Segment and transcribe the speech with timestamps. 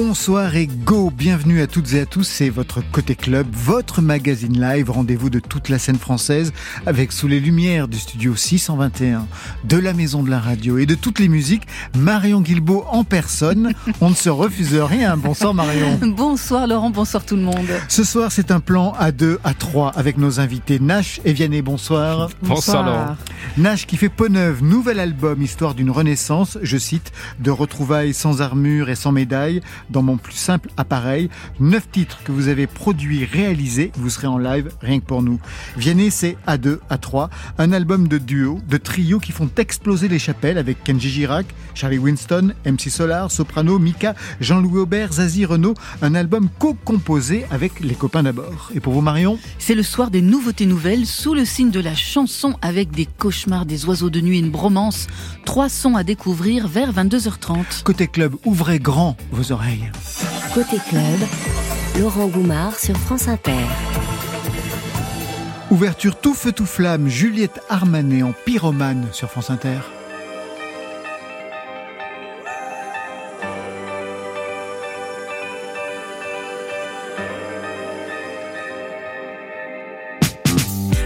[0.00, 4.60] Bonsoir et go, bienvenue à toutes et à tous, c'est votre Côté Club, votre magazine
[4.60, 6.52] live, rendez-vous de toute la scène française,
[6.86, 9.26] avec sous les lumières du studio 621,
[9.64, 13.72] de la maison de la radio et de toutes les musiques, Marion Guilbault en personne,
[14.00, 15.98] on ne se refuse rien, bonsoir Marion.
[16.16, 17.66] Bonsoir Laurent, bonsoir tout le monde.
[17.88, 21.60] Ce soir c'est un plan à 2, à 3, avec nos invités Nash et Vianney,
[21.60, 22.30] bonsoir.
[22.42, 23.16] Bonsoir, Laurent.
[23.56, 28.42] Nash qui fait peau neuve, nouvel album, histoire d'une renaissance, je cite, de retrouvailles sans
[28.42, 29.60] armure et sans médaille,
[29.90, 31.30] dans mon plus simple appareil.
[31.60, 33.92] Neuf titres que vous avez produits, réalisés.
[33.96, 35.40] Vous serez en live rien que pour nous.
[35.76, 37.28] Vianney, c'est A2, A3.
[37.58, 41.98] Un album de duo, de trio qui font exploser les chapelles avec Kenji Girac, Charlie
[41.98, 45.74] Winston, MC Solar, Soprano, Mika, Jean-Louis Aubert, Zazie Renault.
[46.02, 48.70] Un album co-composé avec les copains d'abord.
[48.74, 49.38] Et pour vous, Marion?
[49.58, 53.66] C'est le soir des nouveautés nouvelles, sous le signe de la chanson avec des cauchemars,
[53.66, 55.06] des oiseaux de nuit et une bromance.
[55.44, 57.82] Trois sons à découvrir vers 22h30.
[57.84, 59.77] Côté club, ouvrez grand vos oreilles.
[60.54, 61.28] Côté club,
[61.98, 63.52] Laurent Goumard sur France Inter.
[65.70, 69.78] Ouverture tout feu tout flamme, Juliette Armanet en pyromane sur France Inter.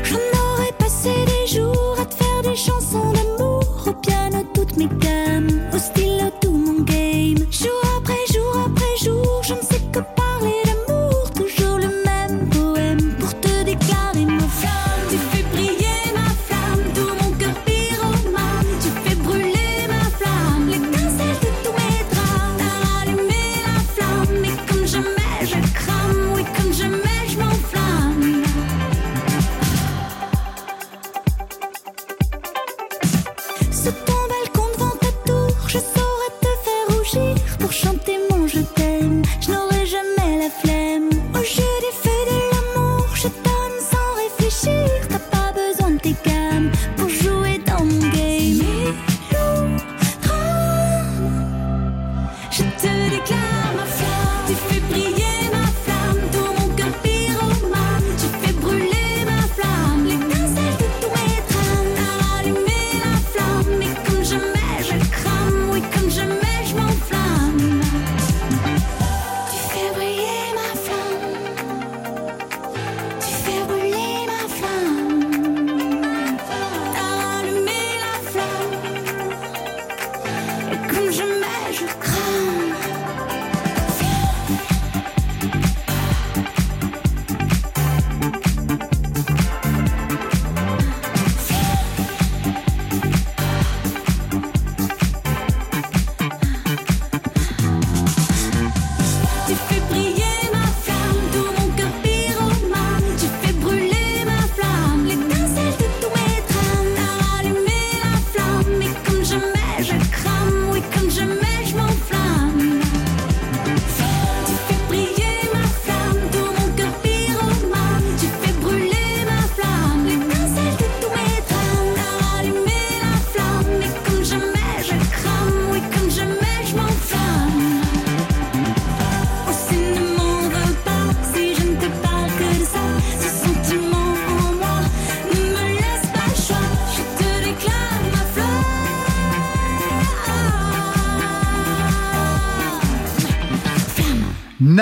[0.04, 4.86] J'en aurais passé des jours à te faire des chansons d'amour Au piano toutes mes
[4.86, 7.81] gammes, au stylo tout mon game Jour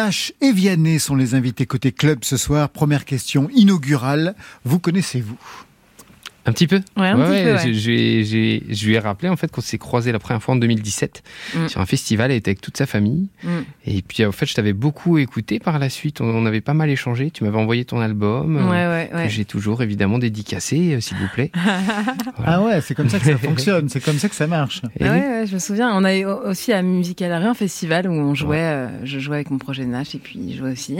[0.02, 2.70] Nash et Vianney sont les invités côté club ce soir.
[2.70, 4.34] Première question inaugurale.
[4.64, 5.36] Vous connaissez-vous?
[6.46, 7.74] Un petit peu Ouais, un petit peu, ouais.
[7.74, 11.22] Je lui ai rappelé en fait qu'on s'est croisés la première fois en 2017
[11.54, 11.68] Mm.
[11.68, 13.28] sur un festival, elle était avec toute sa famille.
[13.44, 13.48] Mm.
[13.86, 16.74] Et puis en fait, je t'avais beaucoup écouté par la suite, on, on avait pas
[16.74, 17.30] mal échangé.
[17.30, 21.16] Tu m'avais envoyé ton album, euh, Ouais, ouais, que j'ai toujours évidemment dédicacé, euh, s'il
[21.18, 21.50] vous plaît.
[22.44, 24.82] Ah ouais, c'est comme ça que ça fonctionne, c'est comme ça que ça marche.
[24.98, 25.18] Et Ah oui.
[25.18, 25.90] ouais, ouais, je me souviens.
[25.94, 29.36] On a eu aussi à Musical Arena un festival où on jouait, euh, je jouais
[29.36, 30.96] avec mon projet de Nash et puis il jouait aussi.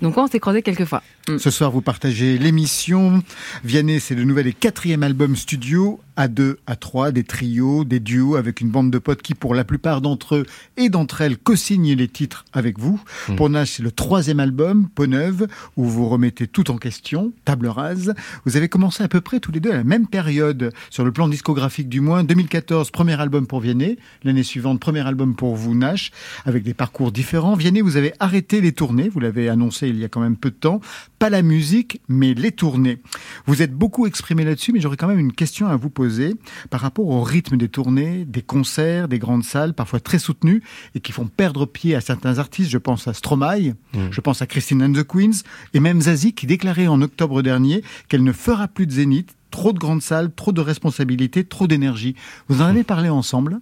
[0.00, 1.02] Donc ouais, on s'est croisés quelques fois.
[1.28, 1.38] Mm.
[1.38, 3.22] Ce soir, vous partagez l'émission.
[3.64, 8.36] Vianney, c'est le nouvel Quatrième album studio, à deux, à trois, des trios, des duos
[8.36, 11.94] avec une bande de potes qui, pour la plupart d'entre eux et d'entre elles, co-signent
[11.94, 13.00] les titres avec vous.
[13.28, 13.34] Mm.
[13.34, 17.66] Pour Nash, c'est le troisième album, Peau neuve, où vous remettez tout en question, table
[17.66, 18.14] rase.
[18.44, 21.10] Vous avez commencé à peu près tous les deux à la même période, sur le
[21.10, 22.22] plan discographique du moins.
[22.22, 23.98] 2014, premier album pour Vianney.
[24.22, 26.12] L'année suivante, premier album pour vous, Nash,
[26.44, 27.56] avec des parcours différents.
[27.56, 30.50] Vianney, vous avez arrêté les tournées, vous l'avez annoncé il y a quand même peu
[30.50, 30.80] de temps.
[31.18, 32.98] Pas la musique, mais les tournées.
[33.46, 36.36] Vous êtes beaucoup exprimé là-dessus, mais j'aurais quand même une question à vous poser
[36.70, 40.62] par rapport au rythme des tournées, des concerts, des grandes salles, parfois très soutenues,
[40.94, 42.70] et qui font perdre pied à certains artistes.
[42.70, 43.74] Je pense à Stromae,
[44.10, 45.42] je pense à Christine and the Queens,
[45.74, 49.34] et même Zazie qui déclarait en octobre dernier qu'elle ne fera plus de zénith.
[49.50, 52.14] Trop de grandes salles, trop de responsabilités, trop d'énergie.
[52.48, 53.60] Vous en avez parlé ensemble?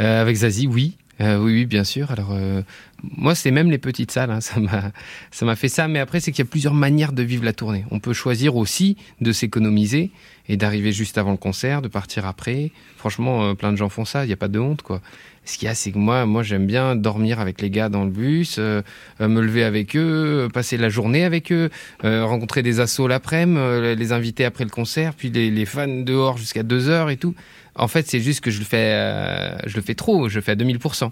[0.00, 0.96] Euh, avec Zazie, oui.
[1.20, 2.10] Euh, oui, oui, bien sûr.
[2.10, 2.62] Alors, euh,
[3.02, 4.30] moi, c'est même les petites salles.
[4.30, 4.90] hein, ça m'a,
[5.30, 5.86] ça m'a fait ça.
[5.88, 7.84] Mais après, c'est qu'il y a plusieurs manières de vivre la tournée.
[7.90, 10.10] On peut choisir aussi de s'économiser
[10.48, 12.72] et d'arriver juste avant le concert, de partir après.
[12.96, 14.24] Franchement, euh, plein de gens font ça.
[14.24, 15.02] Il n'y a pas de honte, quoi.
[15.44, 18.04] Ce qu'il y a, c'est que moi, moi, j'aime bien dormir avec les gars dans
[18.04, 21.70] le bus, me lever avec eux, passer la journée avec eux,
[22.04, 26.62] rencontrer des assos l'après-midi, les inviter après le concert, puis les, les fans dehors jusqu'à
[26.62, 27.34] 2 heures et tout.
[27.80, 30.40] En fait, c'est juste que je le fais, euh, je le fais trop, je le
[30.42, 31.10] fais à 2000%.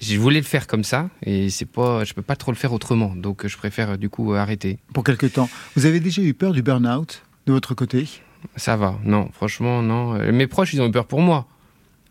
[0.00, 2.72] Je voulais le faire comme ça et c'est pas, je peux pas trop le faire
[2.72, 3.14] autrement.
[3.14, 4.78] Donc, je préfère du coup arrêter.
[4.92, 5.48] pour quelque temps.
[5.76, 8.06] Vous avez déjà eu peur du burn-out de votre côté?
[8.56, 10.14] Ça va, non, franchement, non.
[10.32, 11.46] Mes proches, ils ont eu peur pour moi,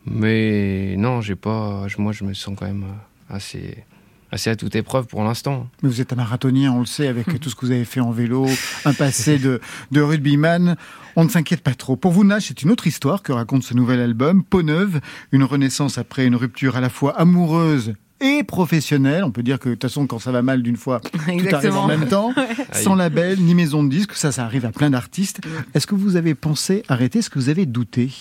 [0.05, 1.87] mais non, j'ai pas.
[1.87, 2.85] je- Moi, je me sens quand même
[3.29, 3.83] assez,
[4.31, 5.67] assez à toute épreuve pour l'instant.
[5.81, 7.99] Mais vous êtes un marathonien, on le sait, avec tout ce que vous avez fait
[8.01, 8.47] en vélo,
[8.85, 9.61] un passé de,
[9.91, 10.75] de rugbyman.
[11.15, 11.95] On ne s'inquiète pas trop.
[11.95, 14.99] Pour vous, Nash, c'est une autre histoire que raconte ce nouvel album, Peau neuve,
[15.31, 19.23] une renaissance après une rupture à la fois amoureuse et professionnelle.
[19.23, 21.29] On peut dire que de toute façon, quand ça va mal d'une fois, tout arrive
[21.29, 21.87] en Exactement.
[21.87, 22.33] même temps.
[22.73, 25.39] Sans label, ni maison de disques, ça, ça arrive à plein d'artistes.
[25.73, 28.11] Est-ce que vous avez pensé arrêter Est-ce que vous avez douté?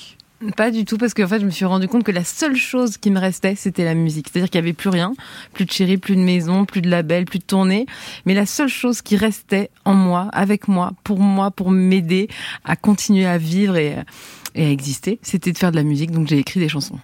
[0.52, 2.96] Pas du tout, parce qu'en fait, je me suis rendu compte que la seule chose
[2.96, 4.28] qui me restait, c'était la musique.
[4.28, 5.14] C'est-à-dire qu'il n'y avait plus rien,
[5.52, 7.86] plus de chéri, plus de maison, plus de label, plus de tournée.
[8.26, 12.28] Mais la seule chose qui restait en moi, avec moi, pour moi, pour m'aider
[12.64, 13.96] à continuer à vivre et,
[14.54, 16.10] et à exister, c'était de faire de la musique.
[16.10, 16.98] Donc j'ai écrit des chansons.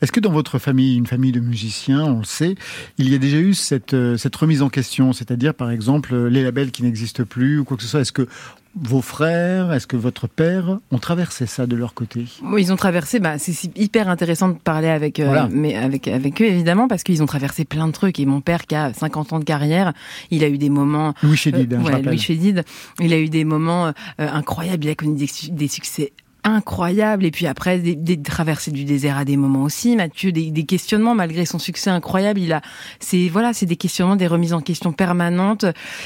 [0.00, 2.54] Est-ce que dans votre famille, une famille de musiciens, on le sait,
[2.98, 6.28] il y a déjà eu cette, euh, cette remise en question C'est-à-dire, par exemple, euh,
[6.28, 8.00] les labels qui n'existent plus ou quoi que ce soit.
[8.00, 8.26] Est-ce que
[8.74, 12.24] vos frères, est-ce que votre père ont traversé ça de leur côté?
[12.42, 15.48] Bon, Ils ont traversé, bah, c'est hyper intéressant de parler avec, euh, Voilà.
[15.52, 18.18] mais avec, avec eux, évidemment, parce qu'ils ont traversé plein de trucs.
[18.18, 19.92] Et mon père, qui a 50 ans de carrière,
[20.30, 22.00] il a eu des moments Louis Chédid, Euh, hein, ouais.
[22.02, 22.64] Louis Chédid.
[22.98, 24.84] Il a eu des moments euh, incroyables.
[24.86, 26.12] Il a connu des, des succès
[26.44, 27.24] incroyables.
[27.24, 29.96] Et puis après, des, des traversées du désert à des moments aussi.
[29.96, 32.40] Mathieu, des, des questionnements malgré son succès incroyable.
[32.40, 32.60] Il a,
[33.00, 35.64] c'est voilà, c'est des questionnements, des remises en question permanentes.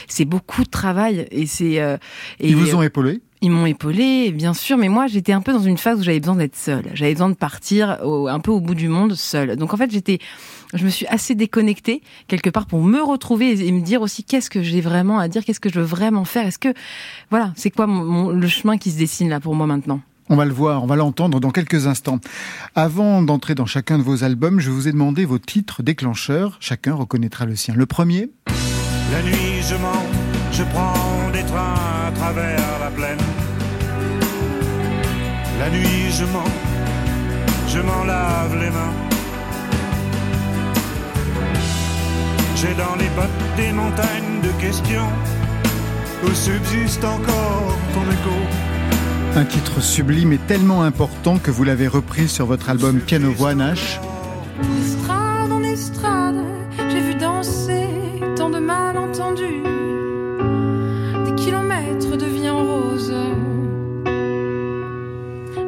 [0.09, 1.27] C'est beaucoup de travail.
[1.31, 1.81] Et c'est.
[1.81, 1.97] euh,
[2.41, 3.21] et, Ils vous ont épaulé?
[3.43, 6.19] ils m'ont épaulé, bien sûr, mais moi j'étais un peu dans une phase où j'avais
[6.21, 6.87] besoin d'être seule.
[6.95, 9.57] J'avais besoin de partir au- un peu au bout du monde seule.
[9.57, 10.19] Donc en fait j'étais,
[10.73, 14.25] je me suis assez déconnectée quelque part pour me retrouver et, et me dire aussi
[14.25, 16.47] qu'est-ce que j'ai vraiment à dire, qu'est-ce que je veux vraiment faire?
[16.47, 16.73] Est-ce que
[17.31, 20.01] voilà, c'est quoi mon- mon- le chemin qui se dessine là pour moi maintenant?
[20.29, 22.19] On va le voir, on va l'entendre dans quelques instants.
[22.75, 26.57] Avant d'entrer dans chacun de vos albums, je vous ai demandé vos titres déclencheurs.
[26.59, 27.75] Chacun reconnaîtra le sien.
[27.75, 28.31] Le premier,
[29.13, 30.05] La nuit je mens,
[30.51, 31.75] je prends des trains
[32.09, 33.19] à travers la plaine.
[35.61, 36.51] La nuit je mens,
[37.69, 38.95] je m'en lave les mains.
[42.57, 45.09] J'ai dans les bottes des montagnes de questions
[46.25, 48.66] où subsiste encore ton écho.
[49.37, 53.55] Un titre sublime et tellement important que vous l'avez repris sur votre album Piano Voix
[53.55, 54.01] Nash.
[55.51, 56.43] En estrade,
[56.91, 57.87] j'ai vu danser
[58.35, 59.63] tant de malentendus.
[61.27, 63.15] Des kilomètres de vie en rose.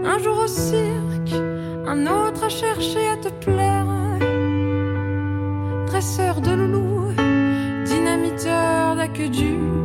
[0.04, 1.34] Un jour au cirque,
[1.86, 3.86] un autre à chercher à te plaire.
[5.86, 7.12] Dresseur de loulou,
[7.84, 9.77] dynamiteur d'aqueduc.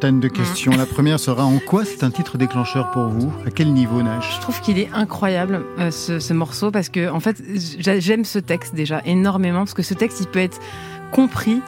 [0.00, 0.72] De questions.
[0.76, 3.32] La première sera en quoi c'est un titre déclencheur pour vous?
[3.44, 4.36] À quel niveau, Nash?
[4.36, 7.42] Je trouve qu'il est incroyable euh, ce, ce morceau parce que en fait
[7.78, 10.60] j'a- j'aime ce texte déjà énormément parce que ce texte il peut être
[11.10, 11.60] compris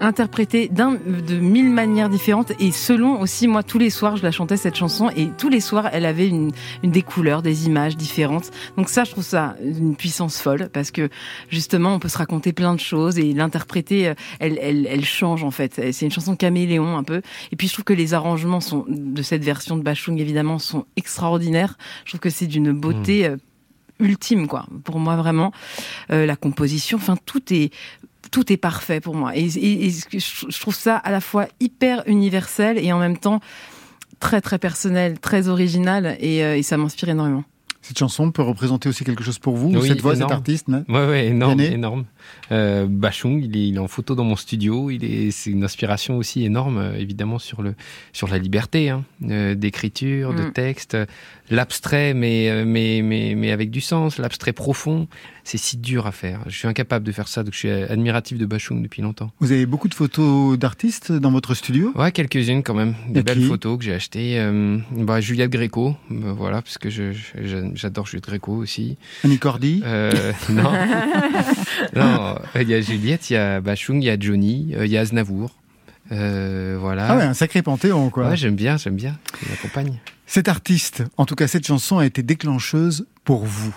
[0.00, 4.30] interprétée d'un de mille manières différentes et selon aussi moi tous les soirs je la
[4.30, 6.52] chantais cette chanson et tous les soirs elle avait une,
[6.82, 8.50] une des couleurs, des images différentes.
[8.76, 11.08] Donc ça je trouve ça une puissance folle parce que
[11.48, 15.44] justement on peut se raconter plein de choses et l'interpréter euh, elle, elle elle change
[15.44, 15.80] en fait.
[15.92, 19.22] C'est une chanson caméléon un peu et puis je trouve que les arrangements sont de
[19.22, 21.76] cette version de Bachung évidemment sont extraordinaires.
[22.04, 23.36] Je trouve que c'est d'une beauté euh,
[24.00, 25.52] ultime quoi pour moi vraiment
[26.10, 27.70] Euh, la composition enfin tout est
[28.30, 29.36] tout est parfait pour moi.
[29.36, 33.40] Et, et- et je trouve ça à la fois hyper universel et en même temps
[34.20, 36.16] très très personnel très original.
[36.20, 37.44] Et, euh, et ça m'inspire énormément.
[37.80, 41.06] Cette chanson peut représenter aussi quelque chose pour vous, Oui, cette voix, cet artiste Ouais,
[41.06, 42.04] ouais, énorme, énorme.
[42.52, 44.90] Euh, Bachung, il est, il est en photo dans mon studio.
[44.90, 47.74] Il est, c'est une inspiration aussi énorme, euh, évidemment sur le,
[48.12, 50.52] sur la liberté hein, euh, d'écriture, de Mm.
[50.52, 50.96] texte,
[51.50, 55.08] l'abstrait, mais, mais, mais, mais avec du sens, l'abstrait profond.
[55.44, 56.40] C'est si dur à faire.
[56.46, 59.30] Je suis incapable de faire ça, donc je suis admiratif de Bachung depuis longtemps.
[59.40, 61.90] Vous avez beaucoup de photos d'artistes dans votre studio?
[61.94, 62.94] Ouais, quelques-unes quand même.
[63.08, 64.38] Des Et belles photos que j'ai achetées.
[64.38, 68.98] Euh, bah, Juliette Gréco, voilà, parce que je, je- j'adore Juliette Gréco aussi.
[69.24, 69.80] Annie Cordy?
[69.86, 70.12] Euh,
[70.50, 70.70] non.
[71.96, 72.17] non,
[72.54, 74.96] il y a Juliette, il y a Bachung, il y a Johnny, euh, il y
[74.96, 75.56] a Aznavour.
[76.10, 77.06] Euh, voilà.
[77.10, 78.30] Ah ouais, un sacré panthéon, quoi.
[78.30, 79.18] Ouais, j'aime bien, j'aime bien.
[79.42, 79.98] Il m'accompagne.
[80.26, 83.74] Cet artiste, en tout cas cette chanson, a été déclencheuse pour vous.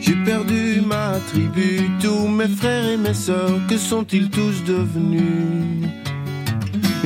[0.00, 5.88] J'ai perdu ma tribu, tous mes frères et mes sœurs, que sont-ils tous devenus?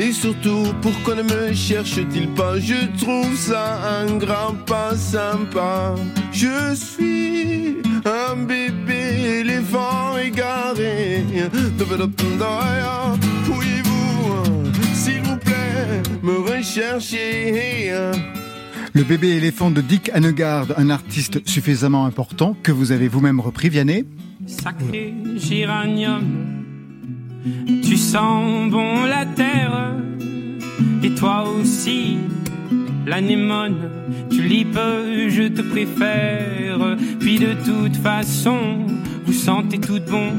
[0.01, 2.59] Et surtout, pourquoi ne me cherche-t-il pas?
[2.61, 5.95] Je trouve ça un grand pas sympa.
[6.33, 8.98] Je suis un bébé
[9.29, 11.25] éléphant égaré.
[13.59, 14.45] Oui, vous,
[14.95, 17.93] s'il vous plaît, me recherchez.
[18.95, 23.69] Le bébé éléphant de Dick Hanegard, un artiste suffisamment important que vous avez vous-même repris,
[23.69, 24.05] Vianney.
[24.47, 26.25] Sacré géranium,
[27.85, 29.93] tu sens bon la terre,
[31.03, 32.17] et toi aussi,
[33.09, 33.91] l'anémone,
[34.31, 34.79] tulipe,
[35.29, 36.97] je te préfère.
[37.19, 38.87] Puis de toute façon,
[39.25, 40.33] vous sentez toutes bon,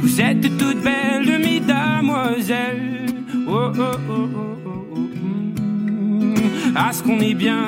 [0.00, 3.06] vous êtes toutes belles, mesdamoiselles.
[3.46, 6.34] Oh, oh, oh, oh, oh, oh, mm.
[6.74, 7.62] Ah, ce qu'on est bien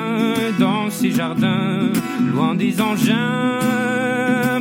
[0.59, 1.89] dans ces jardins,
[2.33, 3.59] loin des engins,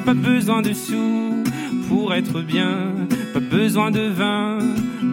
[0.05, 1.45] pas besoin de sous
[1.89, 2.95] pour être bien,
[3.35, 4.59] pas besoin de vin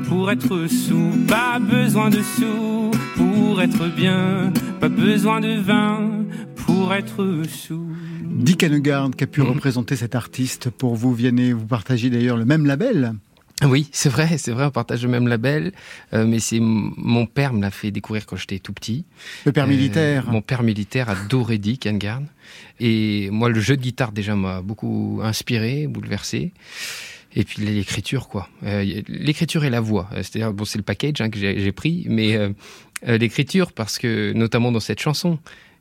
[0.07, 6.23] pour être sous, pas besoin de sous pour être bien, pas besoin de vin
[6.55, 7.87] pour être sous.
[8.23, 9.47] Dick Hanegard qui a pu Mhm.
[9.49, 11.51] représenter cet artiste pour vous, Vianney?
[11.51, 13.13] Vous partagez d'ailleurs le même label?
[13.65, 15.71] Oui, c'est vrai, c'est vrai, on partage le même label,
[16.13, 19.03] euh, mais c'est mon père me l'a fait découvrir quand j'étais tout petit.
[19.45, 20.29] Le père Euh, militaire.
[20.29, 22.21] Mon père militaire adorait Dick Hanegard.
[22.79, 26.53] Et moi, le jeu de guitare déjà m'a beaucoup inspiré, bouleversé.
[27.35, 28.49] Et puis l'écriture, quoi.
[28.63, 30.09] Euh, l'écriture et la voix.
[30.13, 32.49] Euh, C'est-à-dire, bon, c'est le package hein, que j'ai pris, mais euh,
[33.05, 35.37] l'écriture, parce que notamment dans cette chanson,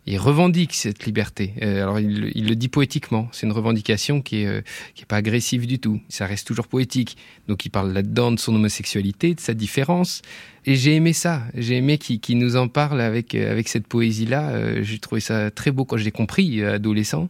[0.09, 1.53] il revendique cette liberté.
[1.61, 3.29] Alors il, le- il le dit poétiquement.
[3.33, 6.01] C'est une revendication qui est, qui est pas agressive du tout.
[6.09, 7.17] Ça reste toujours poétique.
[7.49, 10.23] Donc il parle là-dedans de son homosexualité, de sa différence.
[10.69, 11.43] Et j'ai aimé ça.
[11.55, 14.51] J'ai aimé qu'il qu'il nous en parle avec euh, avec cette poésie-là.
[14.51, 17.29] Euh, j'ai trouvé ça très beau quand je l'ai compris, euh, adolescent.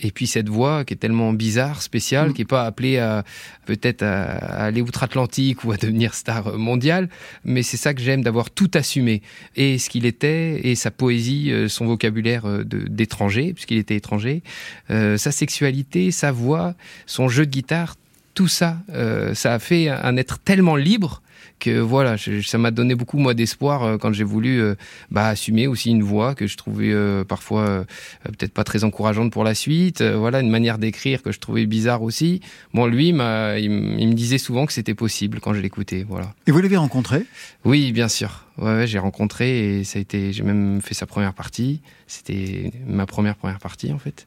[0.00, 3.24] Et puis cette voix qui est tellement bizarre, spéciale, qui est pas appelée à
[3.64, 7.08] peut-être à, à aller outre-Atlantique ou à devenir star mondiale,
[7.44, 9.22] mais c'est ça que j'aime d'avoir tout assumé
[9.54, 14.42] et ce qu'il était et sa poésie, euh, son vocabulaire euh, d'étranger puisqu'il était étranger,
[14.90, 16.74] euh, sa sexualité, sa voix,
[17.06, 17.94] son jeu de guitare,
[18.34, 21.22] tout ça, euh, ça a fait un être tellement libre
[21.58, 24.74] que voilà, je- ça m'a donné beaucoup moi d'espoir euh, quand j'ai voulu euh,
[25.10, 27.84] bah, assumer aussi une voix que je trouvais euh, parfois
[28.24, 30.02] peut-être pas très encourageante pour la suite.
[30.02, 32.40] Voilà, une manière d'écrire que je trouvais bizarre aussi.
[32.72, 36.04] Bon, lui, il, il me disait souvent que c'était possible quand je l'écoutais.
[36.08, 36.34] Voilà.
[36.46, 37.24] Et vous l'avez rencontré?
[37.64, 38.43] Oui, bien sûr.
[38.58, 40.32] Ouais, ouais, j'ai rencontré et ça a été.
[40.32, 41.80] J'ai même fait sa première partie.
[42.06, 44.26] C'était ma première première partie en fait.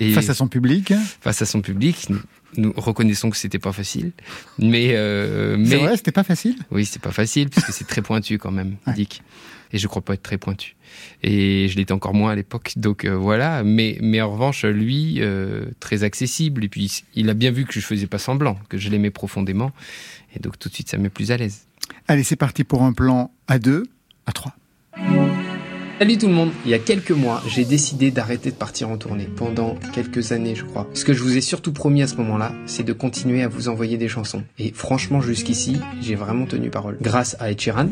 [0.00, 0.92] Et face à son public.
[1.20, 2.08] face à son public.
[2.56, 4.10] Nous, reconnaissons que c'était pas facile,
[4.58, 6.56] mais euh, C'est mais vrai, c'était pas facile?
[6.72, 8.94] oui, c'est pas facile parce que c'est très pointu quand même, Ouais.
[8.94, 9.22] Dick.
[9.72, 10.74] Et je crois pas être très pointu.
[11.22, 13.62] Et je l'étais encore moins à l'époque, donc euh, voilà.
[13.62, 16.64] Mais mais en revanche, lui, euh, très accessible.
[16.64, 19.70] Et puis il a bien vu que je faisais pas semblant, que je l'aimais profondément.
[20.34, 21.66] Et donc tout de suite, ça me met plus à l'aise.
[22.10, 23.84] Allez, c'est parti pour un plan à deux,
[24.26, 24.52] à trois.
[26.00, 28.96] Salut tout le monde Il y a quelques mois, j'ai décidé d'arrêter de partir en
[28.96, 30.88] tournée, pendant quelques années je crois.
[30.92, 33.68] Ce que je vous ai surtout promis à ce moment-là, c'est de continuer à vous
[33.68, 34.42] envoyer des chansons.
[34.58, 36.98] Et franchement jusqu'ici, j'ai vraiment tenu parole.
[37.00, 37.90] Grâce à Ed Sheeran,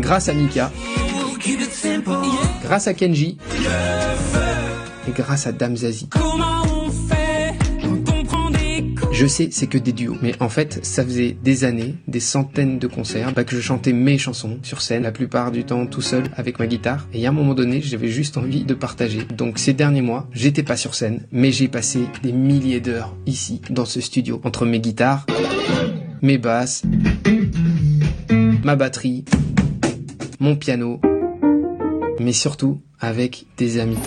[0.00, 0.72] grâce à Mika,
[2.64, 3.38] grâce à Kenji,
[5.06, 5.76] et grâce à Dame
[9.12, 10.16] Je sais, c'est que des duos.
[10.22, 13.92] Mais en fait, ça faisait des années, des centaines de concerts, bah, que je chantais
[13.92, 17.06] mes chansons sur scène, la plupart du temps tout seul avec ma guitare.
[17.12, 19.24] Et à un moment donné, j'avais juste envie de partager.
[19.36, 23.60] Donc ces derniers mois, j'étais pas sur scène, mais j'ai passé des milliers d'heures ici,
[23.68, 25.26] dans ce studio, entre mes guitares,
[26.22, 26.82] mes basses,
[28.64, 29.24] ma batterie,
[30.40, 31.00] mon piano,
[32.18, 33.98] mais surtout avec des amis.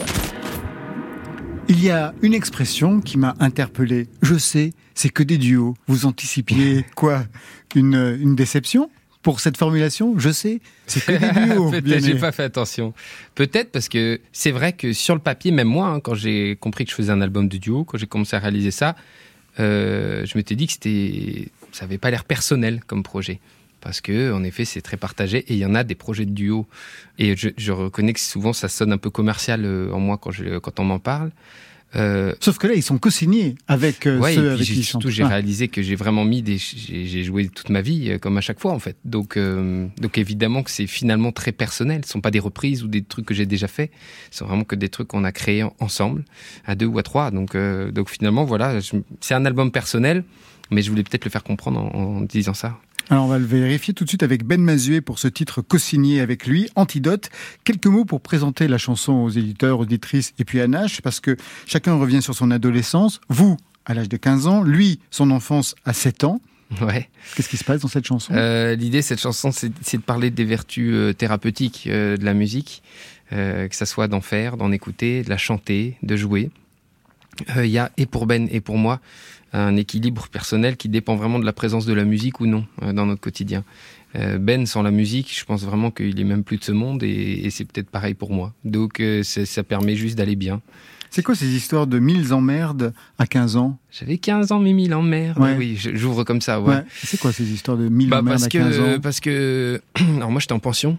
[1.67, 4.07] Il y a une expression qui m'a interpellé.
[4.21, 5.73] Je sais, c'est que des duos.
[5.87, 7.25] Vous anticipiez quoi?
[7.75, 8.89] Une, une déception?
[9.23, 11.71] Pour cette formulation Je sais, c'est que des duos.
[11.71, 12.93] Peut-être j'ai pas fait attention.
[13.33, 16.85] Peut-être parce que c'est vrai que sur le papier, même moi, hein, quand j'ai compris
[16.85, 18.95] que je faisais un album de duo, quand j'ai commencé à réaliser ça,
[19.59, 23.39] euh, je m'étais dit que c'était, ça avait pas l'air personnel comme projet.
[23.85, 26.31] Parce que, en effet, c'est très partagé et il y en a des projets de
[26.31, 26.65] duo.
[27.19, 30.31] Et je, je reconnais que souvent ça sonne un peu commercial euh, en moi quand,
[30.31, 31.29] je, quand on m'en parle.
[31.95, 35.09] Euh, Sauf que là, ils sont co-signés avec euh, Ouais, ceux avec qui ils surtout
[35.09, 38.41] j'ai réalisé que j'ai vraiment mis des j'ai joué toute ma vie euh, comme à
[38.41, 38.97] chaque fois en fait.
[39.05, 42.03] Donc donc évidemment que c'est finalement très personnel.
[42.05, 43.91] Ce sont pas des reprises ou des trucs que j'ai déjà fait.
[44.31, 46.25] Ce sont vraiment que des trucs qu'on a créés en- ensemble
[46.65, 47.29] à deux ou à trois.
[47.31, 50.23] Donc donc finalement voilà je- c'est un album personnel
[50.71, 52.77] mais je voulais peut-être le faire comprendre en, en disant ça
[53.11, 56.21] Alors on va le vérifier tout de suite avec Ben Mazué pour ce titre co-signé
[56.21, 57.29] avec lui, Antidote.
[57.63, 61.37] Quelques mots pour présenter la chanson aux éditeurs, auditrices et puis à Nash, parce que
[61.67, 63.21] chacun revient sur son adolescence.
[63.29, 66.41] Vous, à l'âge de 15 ans, lui, son enfance à 7 ans.
[66.81, 68.33] ouais Qu'est-ce qui se passe dans cette chanson?
[68.33, 72.33] Euh, L'idée de cette chanson, c'est de parler des vertus euh, thérapeutiques euh, de la
[72.33, 72.81] musique,
[73.33, 76.49] euh, que ça soit d'en faire, d'en écouter, de la chanter, de jouer.
[77.57, 78.99] Euh, Il y a, et pour Ben et pour moi,
[79.53, 82.93] un équilibre personnel qui dépend vraiment de la présence de la musique ou non euh,
[82.93, 83.63] dans notre quotidien.
[84.15, 87.03] Euh, ben, sans la musique, je pense vraiment qu'il est même plus de ce monde
[87.03, 88.53] et, et c'est peut-être pareil pour moi.
[88.63, 90.61] Donc euh, ça permet juste d'aller bien.
[91.09, 93.77] C'est quoi ces histoires de mille emmerdes à 15 ans?
[93.91, 95.37] J'avais 15 ans, mais mille en mer.
[95.39, 95.55] Ouais.
[95.57, 96.59] Oui, j'ouvre comme ça.
[96.59, 96.75] Ouais.
[96.75, 96.83] Ouais.
[96.91, 98.99] C'est quoi ces histoires de mille Bah, emmerdes parce à 15 que ans?
[99.01, 99.81] parce que
[100.17, 100.97] alors moi j'étais en pension.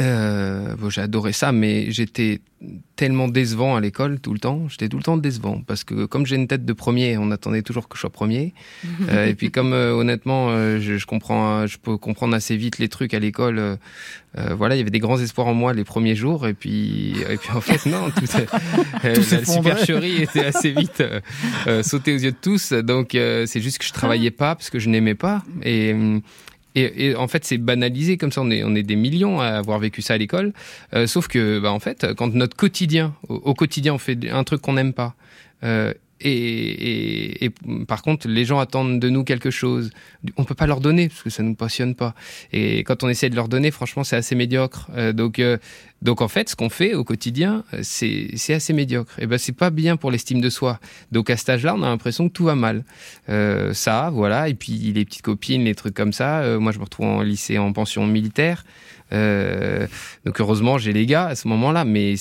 [0.00, 2.40] Euh, bon, j'ai adoré ça, mais j'étais
[2.96, 4.68] tellement décevant à l'école tout le temps.
[4.68, 7.62] J'étais tout le temps décevant parce que comme j'ai une tête de premier, on attendait
[7.62, 8.54] toujours que je sois premier.
[9.10, 12.56] Euh, et puis comme euh, honnêtement, euh, je, je comprends, euh, je peux comprendre assez
[12.56, 13.78] vite les trucs à l'école.
[14.34, 17.36] voilà, il y avait des grands espoirs en moi les premiers jours, et puis et
[17.36, 18.26] puis en fait non, tout,
[19.14, 21.02] Tout la supercherie était assez vite
[21.82, 22.72] sautée aux yeux de tous.
[22.72, 26.22] Donc euh, c'est juste que je travaillais pas parce que je n'aimais pas et hum,
[26.74, 28.40] et, et en fait, c'est banalisé comme ça.
[28.42, 30.52] On est, on est des millions à avoir vécu ça à l'école.
[30.94, 34.60] Euh, sauf que, bah, en fait, quand notre quotidien, au, quotidien, on fait un truc
[34.60, 35.14] qu'on n'aime pas.
[35.62, 35.92] euh,
[36.24, 37.50] et,
[37.86, 39.90] par contre, les gens attendent de nous quelque chose.
[40.36, 42.14] On peut pas leur donner parce que ça nous passionne pas.
[42.52, 44.88] Et quand on essaie de leur donner, franchement, c'est assez médiocre.
[44.96, 45.58] Euh, donc, euh,
[46.00, 49.18] donc en fait, ce qu'on fait au quotidien, euh, c'est assez médiocre.
[49.20, 50.80] Et ben, c'est pas bien pour l'estime de soi.
[51.12, 52.84] Donc à cet âge-là, on a l'impression que tout va mal.
[53.74, 54.48] Ça, voilà.
[54.48, 56.58] Et puis les petites copines, les trucs comme ça.
[56.58, 58.64] Moi, je me retrouve en lycée, en pension militaire.
[59.12, 59.86] Euh,
[60.24, 62.14] donc heureusement, j'ai les gars à ce moment-là, mais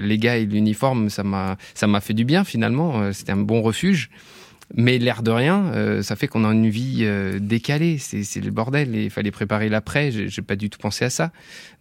[0.00, 3.00] les gars et l'uniforme, ça m'a, fait du bien finalement.
[3.00, 4.10] Euh, C'était un bon refuge.
[4.74, 7.06] Mais l'air de rien, euh, ça fait qu'on a une vie
[7.38, 7.98] décalée.
[7.98, 8.94] C'est, le bordel.
[8.94, 10.10] Il fallait préparer l'après.
[10.10, 11.30] J'ai, j'ai pas du tout pensé à ça.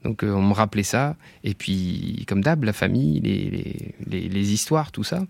[0.04, 1.16] Donc on me rappelait ça.
[1.46, 5.24] Et puis, comme d'hab, la famille, les, les, les, les histoires, tout ça.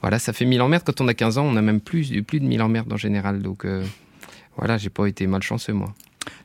[0.00, 0.84] Voilà, ça fait mille emmerdes.
[0.86, 3.42] Quand on a 15 ans, on a même plus, plus de mille emmerdes en général.
[3.42, 3.66] Donc
[4.56, 5.94] voilà, j'ai pas été malchanceux moi.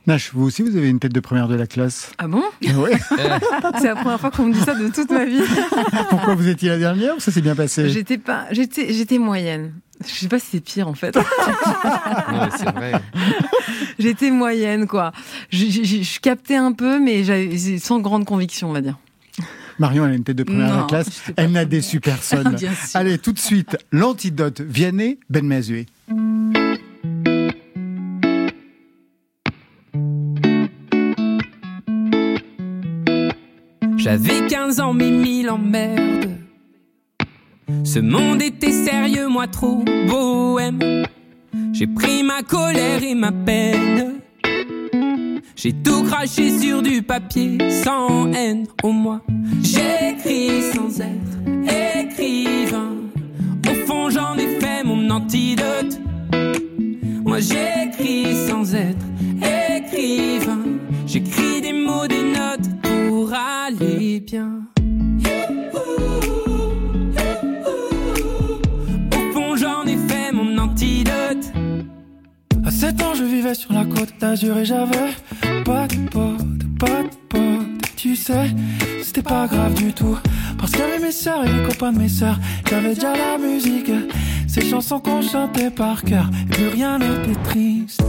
[0.06, 2.12] Nash, vous aussi, vous avez une tête de première de la classe.
[2.18, 2.42] Ah bon?
[2.62, 2.98] Ouais.
[3.78, 5.42] C'est la première fois qu'on me dit ça de toute ma vie.
[6.10, 7.88] Pourquoi vous étiez la dernière ou ça s'est bien passé?
[7.90, 9.72] J'étais pas, j'étais, j'étais moyenne.
[10.06, 11.14] Je sais pas si c'est pire en fait.
[12.32, 12.92] Non, c'est vrai.
[13.98, 15.12] j'étais moyenne quoi.
[15.50, 18.96] Je, je- je- je captais un peu, mais j'avais sans grande conviction, on va dire.
[19.78, 21.22] Marion, elle a une tête de première de la classe.
[21.36, 22.56] Elle n'a déçu personne.
[22.94, 24.60] Allez, tout de suite, l'antidote.
[24.60, 25.50] Vianney, Ben
[34.10, 36.36] J'avais 15 ans, mais mille emmerdes.
[37.84, 41.04] Ce monde était sérieux, moi trop bohème.
[41.72, 44.14] J'ai pris ma colère et ma peine.
[45.54, 49.22] J'ai tout craché sur du papier, sans haine au moins.
[49.62, 52.96] J'écris sans être écrivain.
[53.64, 56.00] Au fond, j'en ai fait mon antidote.
[57.24, 60.64] Moi, j'écris sans être écrivain.
[61.12, 64.60] J'écris des mots, des notes pour aller bien.
[69.12, 71.50] Au fond, j'en ai fait mon antidote.
[72.64, 75.10] À 7 ans, je vivais sur la côte d'Azur et j'avais
[75.64, 77.96] pas de pote, pas de pote.
[77.96, 78.54] Tu sais,
[79.02, 80.16] c'était pas grave du tout.
[80.58, 82.38] Parce qu'il mes sœurs et les copains de mes sœurs.
[82.68, 83.90] J'avais déjà la musique.
[84.46, 88.00] Ces chansons qu'on chantait par cœur, plus rien n'était triste.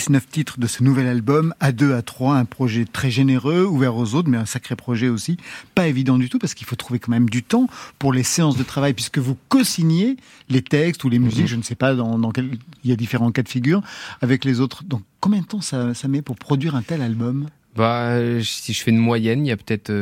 [0.00, 3.94] 19 titres de ce nouvel album, à 2 à 3, un projet très généreux, ouvert
[3.96, 5.36] aux autres, mais un sacré projet aussi.
[5.74, 7.66] Pas évident du tout parce qu'il faut trouver quand même du temps
[7.98, 10.16] pour les séances de travail puisque vous co-signez
[10.48, 12.50] les textes ou les musiques, je ne sais pas dans, dans quel,
[12.82, 13.82] il y a différents cas de figure
[14.22, 14.84] avec les autres.
[14.84, 17.48] Donc combien de temps ça, ça met pour produire un tel album?
[17.76, 19.92] Bah, euh, si je fais une moyenne, il y a peut-être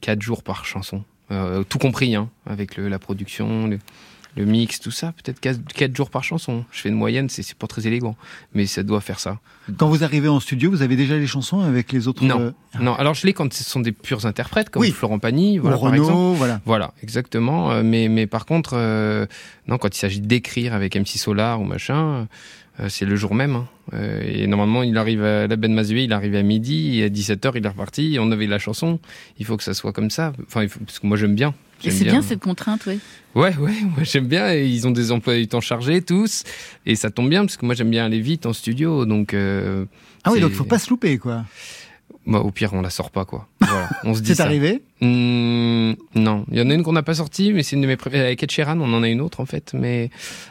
[0.00, 1.02] 4 jours par chanson.
[1.32, 3.80] Euh, tout compris, hein, avec le- la production, le,
[4.36, 5.12] le mix, tout ça.
[5.22, 6.64] Peut-être 4, jours par chanson.
[6.70, 8.16] Je fais une moyenne, c'est pas très élégant.
[8.54, 9.38] Mais ça doit faire ça.
[9.78, 12.50] Quand vous arrivez en studio, vous avez déjà les chansons avec les autres Non, euh,
[12.80, 12.94] non.
[12.94, 14.90] Alors je l'ai quand ce sont des purs interprètes, comme Oui.
[14.92, 16.36] Florent Pagny, ou voilà, par Renaud, exemple.
[16.38, 16.60] voilà.
[16.66, 17.70] Voilà, exactement.
[17.72, 19.26] Euh, Mais, mais par contre, euh,
[19.68, 22.26] non, quand il s'agit d'écrire avec MC Solar ou machin,
[22.80, 23.56] euh, c'est le jour même.
[23.56, 23.66] hein.
[23.94, 27.08] Euh, et normalement, il arrive à la Ben Mazué, il arrive à midi, et à
[27.08, 28.98] 17h, il est reparti, on avait la chanson.
[29.38, 30.32] Il faut que ça soit comme ça.
[30.46, 31.54] Enfin, il faut- parce que moi, j'aime bien.
[31.84, 32.98] Et c'est bien cette contrainte, oui.
[33.34, 34.52] Ouais, ouais, moi j'aime bien.
[34.52, 36.42] Et ils ont des emplois du temps chargés tous,
[36.86, 39.04] et ça tombe bien parce que moi j'aime bien aller vite en studio.
[39.04, 39.84] Donc euh,
[40.24, 41.44] Ah oui, donc il faut pas se louper, quoi.
[42.26, 43.46] bah, au pire, on la sort pas, quoi.
[43.60, 47.02] Voilà, on se dit C'est arrivé Hmm, Non, il y en a une qu'on n'a
[47.02, 48.24] pas sortie, mais c'est une de mes préférées.
[48.24, 50.08] Avec Ed Sheeran, on en a une autre en fait, mais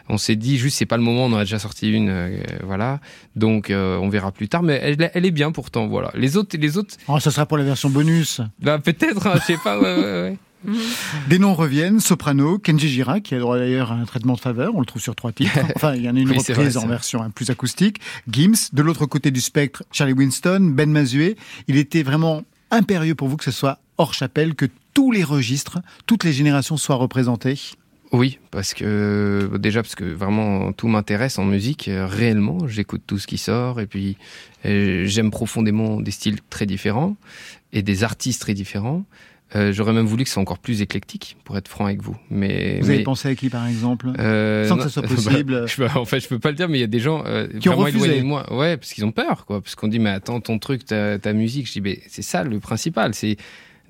[0.07, 1.25] on s'est dit juste c'est pas le moment.
[1.25, 2.99] On en a déjà sorti une, euh, voilà.
[3.35, 6.11] Donc euh, on verra plus tard, mais elle, elle est bien pourtant, voilà.
[6.13, 8.41] Les autres, les autres, Oh, ça sera pour la version bonus.
[8.61, 9.79] bah peut-être, hein, je sais pas.
[9.79, 10.37] Ouais, ouais, ouais.
[11.27, 14.75] Des noms reviennent, Soprano, Kenji Girac, qui a droit d'ailleurs à un traitement de faveur,
[14.75, 15.57] on le trouve sur trois titres.
[15.75, 17.99] Enfin, il y en a une Oui, reprise vrai, en version hein, plus acoustique.
[18.29, 21.35] Gims, de l'autre côté du spectre, Charlie Winston, Ben Mazué.
[21.67, 25.79] Il était vraiment impérieux pour vous que ce soit hors chapelle, que tous les registres,
[26.05, 27.59] toutes les générations soient représentées.
[28.11, 32.67] Oui, parce que déjà parce que vraiment tout m'intéresse en musique euh, réellement.
[32.67, 34.17] J'écoute tout ce qui sort et puis
[34.65, 37.17] euh, j'aime profondément des styles très différents
[37.73, 39.03] et des artistes très différents.
[39.55, 42.17] Euh, J'aurais même voulu que ce soit encore plus éclectique, pour être franc avec vous.
[42.31, 45.03] Mais Vous mais, avez pensé à qui, par exemple euh, sans que non, ça soit
[45.07, 46.87] possible bah, je peux- en fait, je peux pas le dire, mais il y a
[46.87, 48.19] des gens euh, Qui ont refusé.
[48.19, 48.51] de moi.
[48.53, 49.61] Ouais, parce qu'ils ont peur, quoi.
[49.61, 51.67] Parce qu'on dit, mais attends, ton truc, ta, ta musique.
[51.67, 53.37] Je dis, mais c'est ça le principal, c'est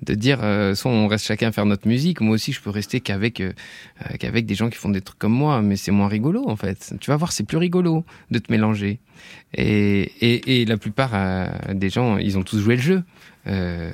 [0.02, 2.20] de dire, euh, soit on reste chacun à faire notre musique.
[2.20, 3.52] Moi aussi, je peux rester qu'avec euh,
[4.02, 6.56] euh, qu'avec des gens qui font des trucs comme moi, mais c'est moins rigolo, en
[6.56, 6.92] fait.
[7.00, 8.98] Tu vas voir, c'est plus rigolo de te mélanger.
[9.54, 13.02] Et, et, et la plupart euh, des gens, ils ont tous joué le jeu.
[13.46, 13.92] Euh,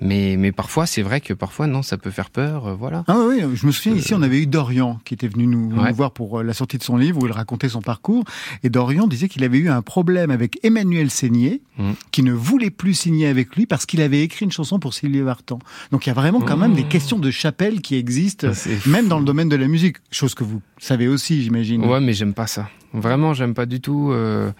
[0.00, 2.66] mais, mais parfois, c'est vrai que parfois, non, ça peut faire peur.
[2.66, 3.04] euh, voilà.
[3.08, 5.90] Ah oui, je me souviens ici, on avait eu Dorian qui était venu nous, Ouais.
[5.90, 8.24] nous voir pour euh, la sortie de son livre où il racontait son parcours.
[8.64, 11.92] Et Dorian disait qu'il avait eu un problème avec Emmanuel Seigné, Mm.
[12.10, 15.20] qui ne voulait plus signer avec lui parce qu'il avait écrit une chanson pour Sylvie
[15.20, 15.60] Vartan.
[15.92, 16.76] Donc il y a vraiment quand même Mm.
[16.76, 19.98] des questions de chapelle qui existent, Ah, même dans le domaine de la musique.
[20.10, 21.84] Chose que vous savez aussi, j'imagine.
[21.84, 22.68] Ouais, mais j'aime pas ça.
[22.92, 24.10] Vraiment, j'aime pas du tout.
[24.10, 24.50] euh,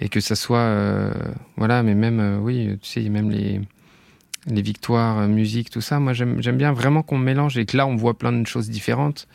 [0.00, 0.58] et que ça soit.
[0.58, 1.12] euh,
[1.56, 3.60] voilà, mais même, euh, oui, tu sais, même les,
[4.46, 7.76] les victoires, euh, musique, tout ça, moi, j'aime j'aime bien vraiment qu'on mélange et que
[7.76, 9.26] là, on voit plein de choses différentes.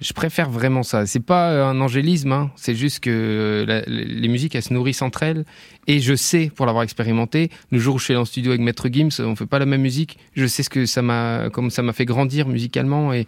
[0.00, 1.06] Je préfère vraiment ça.
[1.06, 2.50] C'est pas euh, un angélisme, hein.
[2.54, 5.44] c'est juste que euh, les musiques, elles se nourrissent entre elles.
[5.88, 8.60] Et je sais, pour l'avoir expérimenté, le jour où je suis allé en studio avec
[8.60, 10.18] Maître Gims, on fait pas la même musique.
[10.34, 13.12] Je sais ce que ça m'a, comme ça m'a fait grandir musicalement.
[13.12, 13.26] Et,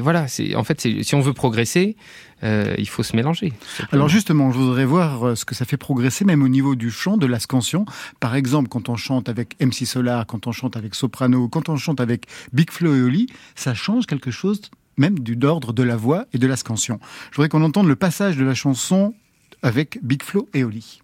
[0.00, 1.96] voilà, c'est en fait, si on veut progresser,
[2.42, 3.52] euh, il faut se mélanger.
[3.92, 7.16] Alors justement, je voudrais voir ce que ça fait progresser même au niveau du chant,
[7.16, 7.84] de la scansion.
[8.18, 11.76] Par exemple, quand on chante avec MC Solar, quand on chante avec Soprano, quand on
[11.76, 14.62] chante avec Big Flo et Oli, ça change quelque chose
[14.98, 16.98] même du d'ordre de la voix et de la scansion.
[17.30, 19.14] Je voudrais qu'on entende le passage de la chanson
[19.62, 21.00] avec Big Flo et Oli.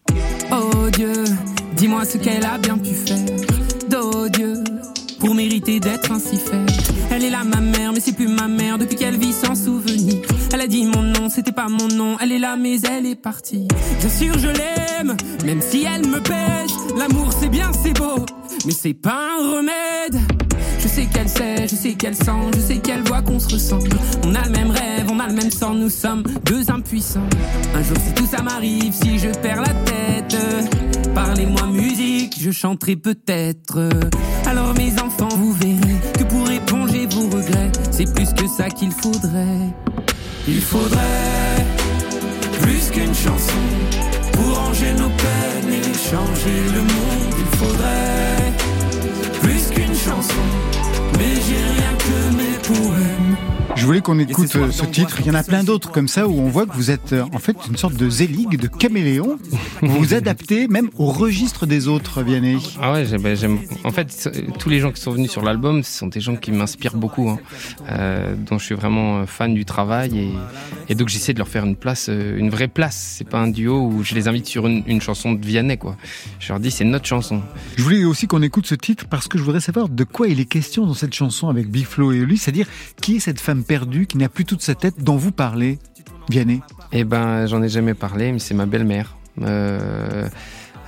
[0.53, 1.25] Oh Dieu,
[1.77, 3.19] dis-moi ce qu'elle a bien pu faire.
[3.97, 4.55] Oh Dieu,
[5.21, 6.71] pour mériter d'être ainsi faite.
[7.11, 10.21] Elle est là ma mère, mais c'est plus ma mère depuis qu'elle vit sans souvenir.
[10.53, 12.17] Elle a dit mon nom, c'était pas mon nom.
[12.21, 13.69] Elle est là, mais elle est partie.
[14.01, 16.75] Bien sûr, je l'aime, même si elle me pèse.
[16.97, 18.27] L'amour, c'est bien, c'est beau,
[18.65, 20.21] mais c'est pas un remède.
[20.81, 23.91] Je sais qu'elle sait, je sais qu'elle sent, je sais qu'elle voit qu'on se ressemble.
[24.25, 27.29] On a le même rêve, on a le même sang, nous sommes deux impuissants.
[27.75, 30.37] Un jour, si tout ça m'arrive, si je perds la tête,
[31.15, 33.89] parlez-moi musique, je chanterai peut-être.
[34.47, 38.93] Alors mes enfants, vous verrez que pour éponger vos regrets, c'est plus que ça qu'il
[38.93, 39.73] faudrait.
[40.47, 41.65] Il faudrait
[42.61, 43.65] plus qu'une chanson
[44.33, 47.35] pour ranger nos peines et changer le monde.
[47.39, 48.44] Il faudrait
[49.45, 50.41] plus qu'une chanson,
[51.19, 53.37] mais j'ai rien que mes poèmes.
[53.77, 55.17] Je voulais qu'on écoute ce euh, ce titre.
[55.21, 57.25] Il y en a plein d'autres comme ça où on voit que vous êtes euh,
[57.35, 59.37] en fait une sorte de zéligue, de caméléon.
[59.83, 62.57] Vous vous adaptez même au registre des autres, Vianney.
[62.81, 63.59] Ah ouais, j'aime- ben, j'aime.
[63.83, 66.53] En fait, tous les gens qui sont venus sur l'album, ce sont des gens qui
[66.53, 67.39] m'inspirent beaucoup, hein,
[67.91, 70.33] euh, dont je suis vraiment fan du travail et,
[70.89, 73.17] et donc j'essaie de leur faire une place, une vraie place.
[73.19, 75.97] C'est pas un duo où je les invite sur une, une chanson de Vianney, quoi.
[76.39, 77.43] Je leur dis c'est notre chanson.
[77.77, 80.41] Je voulais aussi qu'on écoute ce titre parce que je voudrais savoir de quoi il
[80.41, 82.67] est question dans cette chanson avec Big Flo et Oli, c'est-à-dire
[83.01, 85.79] qui est cette femme perdue qui n'a plus toute sa tête dont vous parlez,
[86.31, 86.61] Vianney?
[86.93, 89.17] Eh ben, j'en ai jamais parlé, mais c'est ma belle-mère.
[89.43, 90.29] Euh,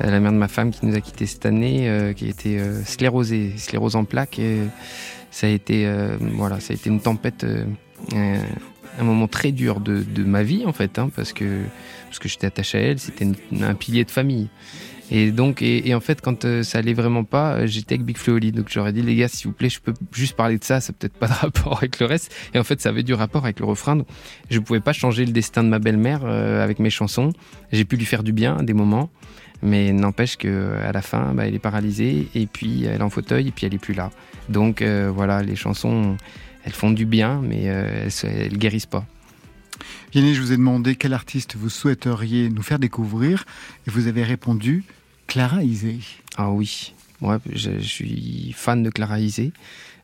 [0.01, 2.83] la mère de ma femme qui nous a quittés cette année, euh, qui été euh,
[2.85, 4.39] sclérosée, sclérose en plaques.
[4.39, 4.61] Et
[5.37, 7.65] ça a été, euh, voilà, ça a été une tempête, euh,
[8.99, 11.63] un, moment très dur de, ma vie en fait, hein, parce que
[12.07, 13.27] parce que j'étais attaché à elle, c'était
[13.61, 14.49] un pilier de famille.
[15.11, 18.05] Et donc, et, et en fait, quand euh, ça allait vraiment pas, euh, j'étais avec
[18.05, 18.41] Big Flo.
[18.41, 20.93] Donc j'aurais dit, les gars, s'il vous plaît, je peux juste parler de ça, ça
[20.93, 22.35] peut-être pas de rapport avec le reste.
[22.55, 23.99] Et en fait, ça avait du rapport avec le refrain.
[24.51, 27.33] Je pouvais pas changer le destin de ma belle-mère euh, avec mes chansons.
[27.73, 29.11] J'ai pu lui faire du bien à des moments.
[29.63, 33.11] Mais n'empêche que à la fin, bah, elle est paralysée et puis elle est en
[33.11, 34.11] fauteuil et puis elle est plus là.
[34.49, 36.17] Donc euh, voilà, les chansons,
[36.65, 39.07] elles font du bien, mais euh, elles, elles guérissent pas.
[40.13, 43.45] Vianney, je vous ai demandé quel artiste vous souhaiteriez nous faire découvrir
[43.87, 44.85] et vous avez répondu
[45.27, 45.99] Clara Isé.
[46.37, 49.53] Ah oui, je, je suis fan de Clara Isé.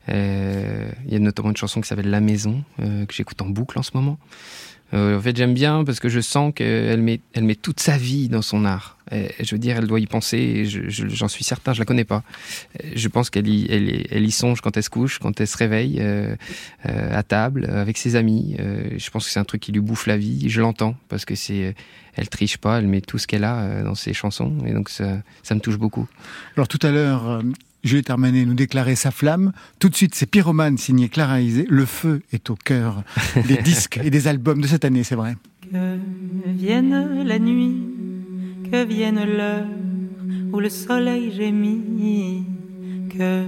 [0.08, 3.46] Euh, Il y a notamment une chanson qui s'appelle La Maison, euh, que j'écoute en
[3.46, 4.18] boucle en ce moment.
[4.94, 7.20] Euh, en fait, j'aime bien parce que je sens qu'elle met,
[7.61, 8.98] toute sa vie dans son art.
[9.11, 12.22] Je veux dire, elle doit y penser, j'en suis certain, je la connais pas.
[12.94, 16.35] Je pense qu'elle y, songe quand elle se couche, quand elle se réveille, euh,
[16.87, 18.57] euh, à table, avec ses amis.
[18.96, 20.48] Je pense que c'est un truc qui lui bouffe la vie.
[20.48, 21.74] Je l'entends parce que c'est,
[22.14, 25.22] elle triche pas, elle met tout ce qu'elle a dans ses chansons, et donc ça,
[25.50, 26.09] me touche beaucoup.
[26.57, 27.42] Alors tout à l'heure,
[27.82, 29.52] Juliette Armanet nous déclarait sa flamme.
[29.80, 31.66] Tout de suite, c'est Pyromane signé Clara Isé.
[31.68, 33.02] Le feu est au cœur
[33.48, 35.36] des disques et des albums de cette année, c'est vrai.
[35.72, 35.98] Que
[36.46, 37.82] vienne la nuit,
[38.70, 39.66] que vienne l'heure
[40.52, 42.44] où le soleil gémit,
[43.10, 43.46] que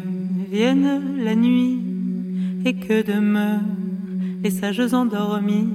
[0.51, 1.79] vienne la nuit
[2.65, 3.61] et que demeurent
[4.43, 5.69] les sages endormis.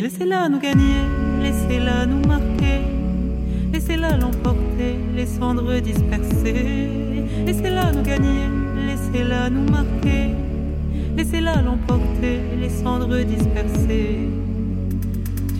[0.00, 1.02] Laissez-la nous gagner,
[1.42, 2.80] laissez-la nous marquer,
[3.72, 7.09] laissez-la l'emporter, les cendres dispersées.
[7.46, 8.46] Laissez-la nous gagner,
[8.86, 10.34] laissez-la nous marquer,
[11.16, 14.28] laissez-la l'emporter, les cendres dispersées.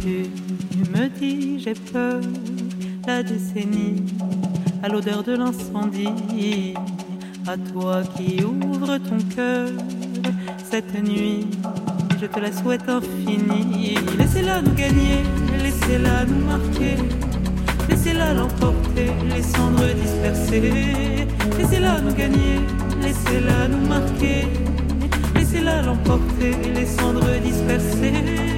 [0.01, 0.31] Tu
[0.93, 2.21] me dis j'ai peur,
[3.07, 4.03] la décennie,
[4.83, 6.75] à l'odeur de l'incendie,
[7.47, 9.69] à toi qui ouvres ton cœur.
[10.71, 11.47] Cette nuit,
[12.21, 13.95] je te la souhaite infinie.
[14.19, 15.23] Laissez-la nous gagner,
[15.63, 16.97] laissez-la nous marquer,
[17.91, 21.27] laissez-la l'emporter, les cendres dispersées.
[21.59, 22.61] Laissez-la nous gagner,
[23.03, 24.47] laissez-la nous marquer,
[25.35, 28.50] laissez-la l'emporter, les cendres dispersées.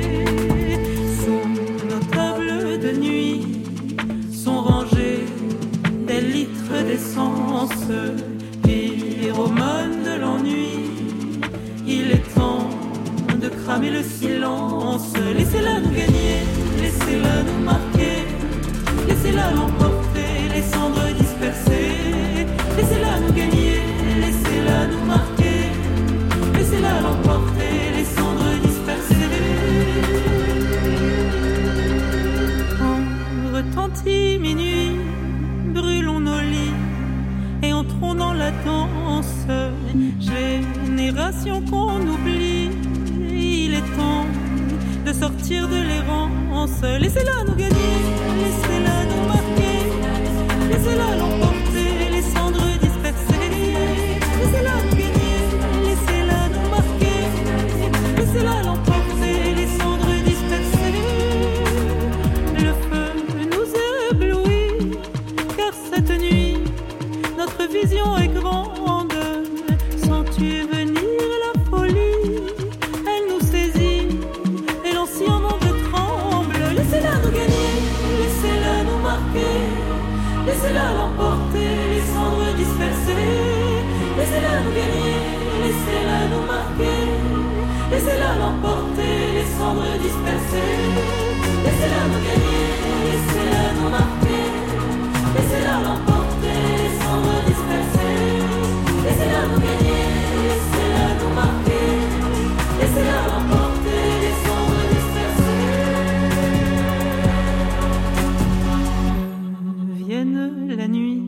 [110.92, 111.22] Nuit,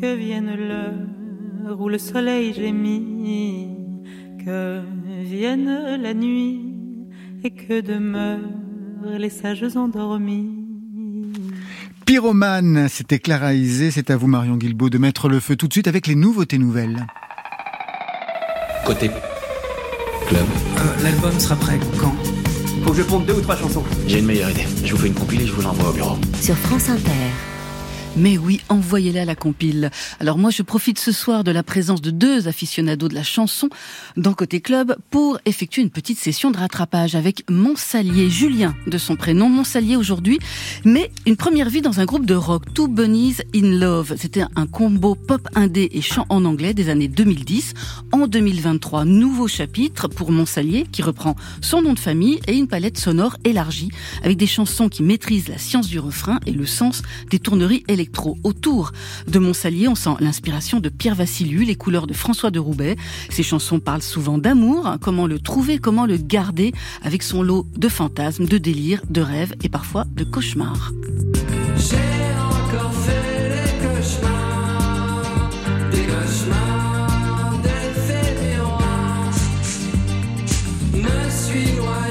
[0.00, 3.68] que vienne l'heure où le soleil gémit.
[4.44, 4.80] Que
[5.24, 6.60] vienne la nuit
[7.44, 8.38] et que demeurent
[9.18, 10.64] les sages endormis.
[12.06, 15.72] Pyromane, c'était Clara Isé, c'est à vous Marion Guilbault de mettre le feu tout de
[15.72, 17.04] suite avec les nouveautés nouvelles.
[18.86, 19.10] Côté
[20.28, 20.46] club.
[20.78, 22.14] Euh, L'album sera prêt quand?
[22.84, 23.84] Faut que je ponde deux ou trois chansons.
[24.06, 24.66] J'ai une meilleure idée.
[24.84, 26.16] Je vous fais une compilée, je vous l'envoie au bureau.
[26.40, 27.10] Sur France Inter.
[28.18, 29.92] Mais oui, envoyez-la la compile.
[30.18, 33.68] Alors moi, je profite ce soir de la présence de deux aficionados de la chanson
[34.16, 39.14] dans Côté Club pour effectuer une petite session de rattrapage avec Monsalier, Julien de son
[39.14, 40.40] prénom, Monsalier aujourd'hui,
[40.84, 44.16] mais une première vie dans un groupe de rock, Two Bunnies in Love.
[44.18, 47.74] C'était un combo pop indé et chant en anglais des années 2010.
[48.10, 52.98] En 2023, nouveau chapitre pour Monsalier qui reprend son nom de famille et une palette
[52.98, 53.90] sonore élargie
[54.24, 58.07] avec des chansons qui maîtrisent la science du refrain et le sens des tourneries électriques
[58.44, 58.92] Autour
[59.26, 62.96] de Monsalier, on sent l'inspiration de Pierre Vassiliou, les couleurs de François de Roubaix.
[63.30, 67.88] Ses chansons parlent souvent d'amour, comment le trouver, comment le garder, avec son lot de
[67.88, 70.92] fantasmes, de délires, de rêves et parfois de cauchemars.
[77.62, 77.78] Des.
[80.92, 82.07] Me suis noyé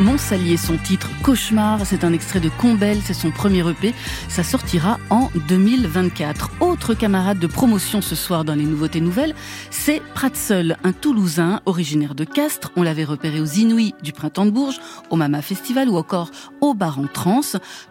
[0.00, 3.92] Monsalier, son titre, Cauchemar, c'est un extrait de Combel, c'est son premier EP,
[4.28, 6.52] ça sortira en 2024.
[6.60, 9.34] Autre camarade de promotion ce soir dans les nouveautés nouvelles,
[9.70, 14.52] c'est Pratseul, un Toulousain originaire de Castres, on l'avait repéré aux Inouïs du Printemps de
[14.52, 14.78] Bourges,
[15.10, 16.30] au Mama Festival ou encore
[16.60, 17.40] au Bar en Trans.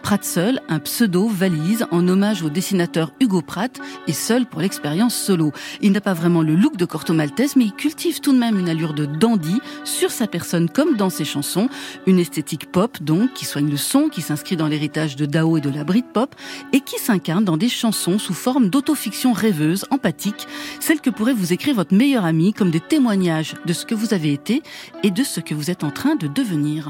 [0.01, 5.51] Pratseul, un pseudo valise en hommage au dessinateur Hugo Pratt et seul pour l'expérience solo.
[5.81, 8.57] Il n'a pas vraiment le look de Corto Maltese, mais il cultive tout de même
[8.57, 11.67] une allure de dandy sur sa personne comme dans ses chansons.
[12.05, 15.61] Une esthétique pop, donc, qui soigne le son, qui s'inscrit dans l'héritage de Dao et
[15.61, 16.35] de la Britpop,
[16.73, 20.47] et qui s'incarne dans des chansons sous forme d'autofiction rêveuse, empathique,
[20.79, 24.13] celle que pourrait vous écrire votre meilleur ami comme des témoignages de ce que vous
[24.13, 24.61] avez été
[25.03, 26.89] et de ce que vous êtes en train de devenir.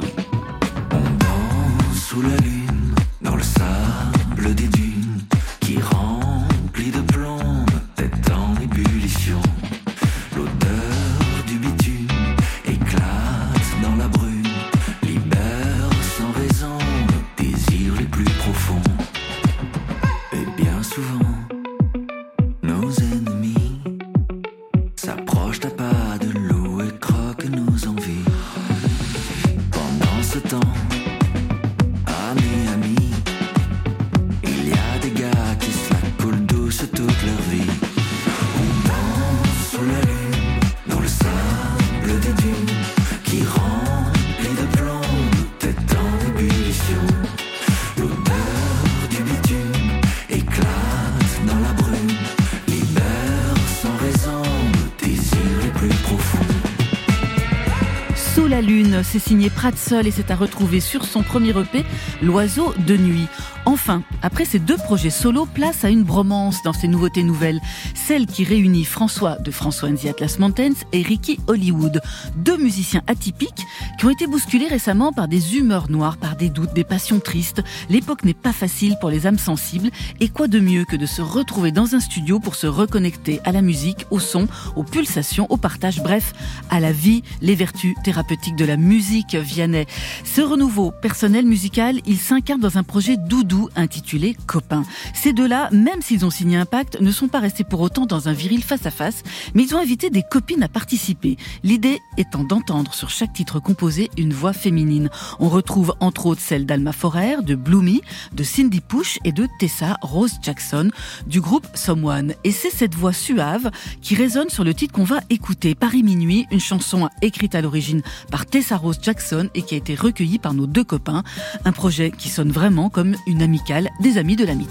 [58.61, 61.83] La c'est signé Pratseul et c'est à retrouver sur son premier EP,
[62.21, 63.27] L'oiseau de nuit.
[63.65, 67.59] Enfin, après ces deux projets solo, place à une bromance dans ces nouveautés nouvelles.
[67.95, 71.99] Celle qui réunit François de François and the Atlas Mountains et Ricky Hollywood.
[72.37, 73.65] Deux musiciens atypiques
[73.99, 77.61] qui ont été bousculés récemment par des humeurs noires, par des doutes, des passions tristes.
[77.89, 79.89] L'époque n'est pas facile pour les âmes sensibles.
[80.21, 83.51] Et quoi de mieux que de se retrouver dans un studio pour se reconnecter à
[83.51, 86.33] la musique, au son, aux pulsations, au partage, bref,
[86.69, 89.85] à la vie, les vertus thérapeutiques de la musique Vianney.
[90.23, 94.83] Ce renouveau personnel musical, il s'incarne dans un projet doudou intitulé Copain.
[95.13, 98.29] Ces deux-là, même s'ils ont signé un pacte, ne sont pas restés pour autant dans
[98.29, 99.23] un viril face à face,
[99.53, 101.37] mais ils ont invité des copines à participer.
[101.63, 105.09] L'idée étant d'entendre sur chaque titre composé une voix féminine.
[105.39, 108.01] On retrouve entre autres celle d'Alma Forer, de Bloomy,
[108.33, 110.91] de Cindy Push et de Tessa Rose Jackson
[111.25, 112.33] du groupe Someone.
[112.43, 113.71] Et c'est cette voix suave
[114.01, 118.01] qui résonne sur le titre qu'on va écouter, Paris Minuit, une chanson écrite à l'origine
[118.29, 121.23] par Tessa Rose Jackson et qui a été recueillie par nos deux copains.
[121.63, 124.67] Un projet qui sonne vraiment comme une amicale des amis de l'ami.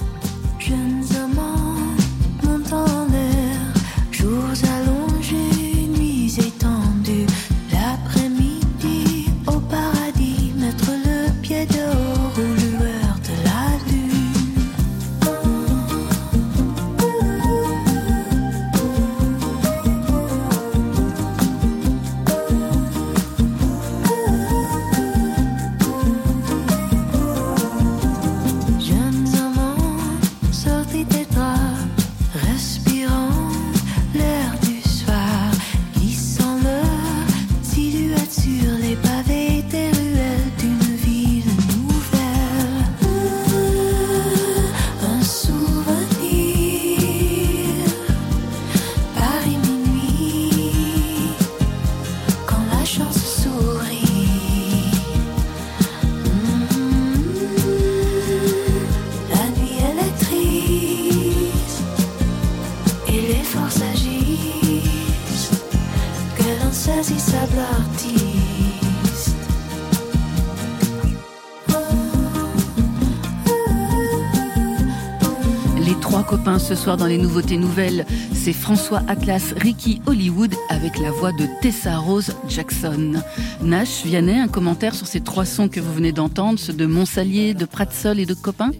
[76.96, 82.34] Dans les nouveautés nouvelles, c'est François Atlas, Ricky Hollywood avec la voix de Tessa Rose
[82.48, 83.14] Jackson.
[83.62, 87.54] Nash, Vianney, un commentaire sur ces trois sons que vous venez d'entendre, ceux de Montsalier,
[87.54, 88.70] de Pratsol et de Copain?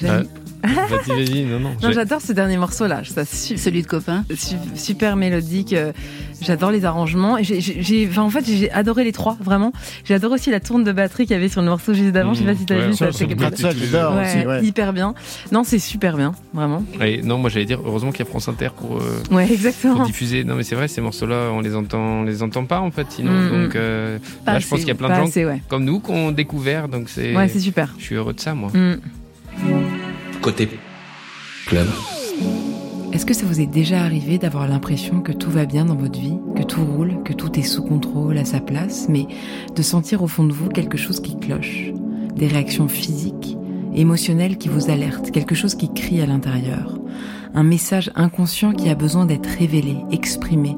[0.00, 0.26] J'aime-
[0.90, 1.70] Vas-y, vas-y, non, non.
[1.82, 3.02] Non, j'adore ce dernier morceau là.
[3.04, 5.72] Ça, su- Celui de Copain su- super mélodique.
[5.72, 5.92] euh,
[6.42, 7.36] J'adore les arrangements.
[7.36, 9.72] Et j'ai- j'ai- j'ai- enfin, en fait, j'ai adoré les trois, vraiment.
[10.04, 12.32] J'ai adoré aussi la tourne de batterie qu'il y avait sur le morceau juste d'avant.
[12.32, 12.94] Je sais pas si t'as Ouais, vu.
[12.94, 14.64] ça, c'est j'adore Ouais, aussi, ouais.
[14.64, 15.12] Hyper bien.
[15.52, 16.82] Non, c'est super bien, vraiment.
[17.02, 19.96] Et non, moi j'allais dire, heureusement qu'il y a France Inter pour, euh, Ouais, exactement.
[19.96, 20.44] pour diffuser.
[20.44, 23.06] Non, mais c'est vrai, ces morceaux-là, on les entend, on les entend pas en fait,
[23.10, 23.32] sinon.
[23.32, 23.78] Mm, donc, mm.
[23.78, 24.18] euh,
[24.58, 25.60] je pense qu'il y a plein de gens assez, ouais.
[25.68, 27.36] comme nous qui ont découvert, donc c'est.
[27.36, 27.94] Ouais, c'est super.
[27.98, 28.70] Je suis heureux de ça, moi.
[30.42, 30.70] Côté
[31.66, 31.86] club.
[33.12, 36.18] Est-ce que ça vous est déjà arrivé d'avoir l'impression que tout va bien dans votre
[36.18, 39.26] vie, que tout roule, que tout est sous contrôle, à sa place, mais
[39.74, 41.92] de sentir au fond de vous quelque chose qui cloche,
[42.36, 43.58] des réactions physiques,
[43.94, 46.98] émotionnelles qui vous alertent, quelque chose qui crie à l'intérieur,
[47.52, 50.74] un message inconscient qui a besoin d'être révélé, exprimé,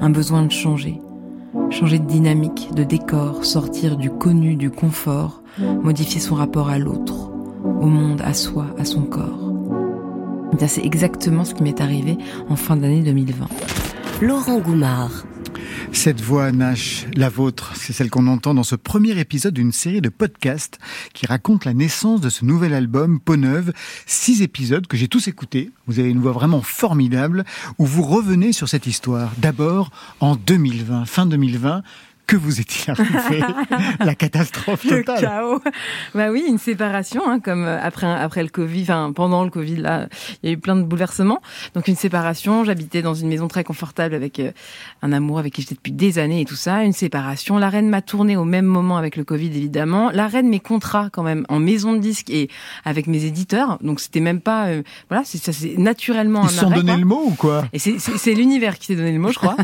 [0.00, 1.00] un besoin de changer,
[1.70, 7.30] changer de dynamique, de décor, sortir du connu, du confort, modifier son rapport à l'autre,
[7.84, 9.52] au monde, à soi, à son corps.
[10.56, 12.16] Bien, c'est exactement ce qui m'est arrivé
[12.48, 13.46] en fin d'année 2020.
[14.22, 15.26] Laurent Goumard.
[15.92, 20.00] Cette voix, Nash, la vôtre, c'est celle qu'on entend dans ce premier épisode d'une série
[20.00, 20.78] de podcasts
[21.12, 23.74] qui raconte la naissance de ce nouvel album, Peau Neuve.
[24.06, 25.70] Six épisodes que j'ai tous écoutés.
[25.86, 27.44] Vous avez une voix vraiment formidable
[27.78, 29.30] où vous revenez sur cette histoire.
[29.36, 31.82] D'abord, en 2020, fin 2020,
[32.26, 33.42] que vous étiez arrivé
[34.00, 35.20] La catastrophe Le totale.
[35.20, 35.60] chaos.
[36.14, 39.76] Bah oui, une séparation, hein, comme euh, après après le Covid, enfin pendant le Covid
[39.76, 40.08] là,
[40.42, 41.40] il y a eu plein de bouleversements.
[41.74, 42.64] Donc une séparation.
[42.64, 44.52] J'habitais dans une maison très confortable avec euh,
[45.02, 46.82] un amour avec qui j'étais depuis des années et tout ça.
[46.84, 47.58] Une séparation.
[47.58, 50.10] La reine m'a tourné au même moment avec le Covid évidemment.
[50.10, 52.48] La reine mes contrats quand même en maison de disque et
[52.84, 53.78] avec mes éditeurs.
[53.82, 56.96] Donc c'était même pas euh, voilà, c'est ça c'est naturellement Ils se sont donné quoi.
[56.96, 57.64] le mot ou quoi?
[57.72, 59.56] Et c'est- c'est c'est l'univers qui s'est donné le mot, je crois.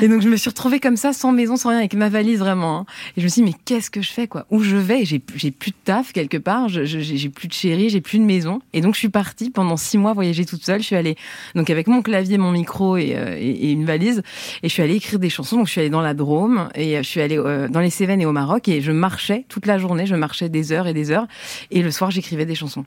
[0.00, 2.38] et donc je me suis retrouvée comme ça, sans maison, sans rien, avec ma valise
[2.38, 2.78] vraiment.
[2.80, 2.86] hein.
[3.16, 4.46] Et je me suis dit, mais qu'est-ce que je fais, quoi?
[4.50, 5.04] Où je vais?
[5.04, 8.60] J'ai plus de taf quelque part, j'ai plus de chérie, j'ai plus de maison.
[8.72, 10.80] Et donc je suis partie pendant six mois voyager toute seule.
[10.80, 11.16] Je suis allée
[11.54, 14.22] donc avec mon clavier, mon micro et, euh, une valise.
[14.62, 15.56] Et je suis allée écrire des chansons.
[15.56, 17.90] Donc je suis allée dans la Drôme et euh, je suis allée euh, dans les
[17.90, 18.68] Cévennes et au Maroc.
[18.68, 20.06] Et je marchais toute la journée.
[20.06, 21.26] Je marchais des heures et des heures.
[21.70, 22.84] Et le soir, j'écrivais des chansons.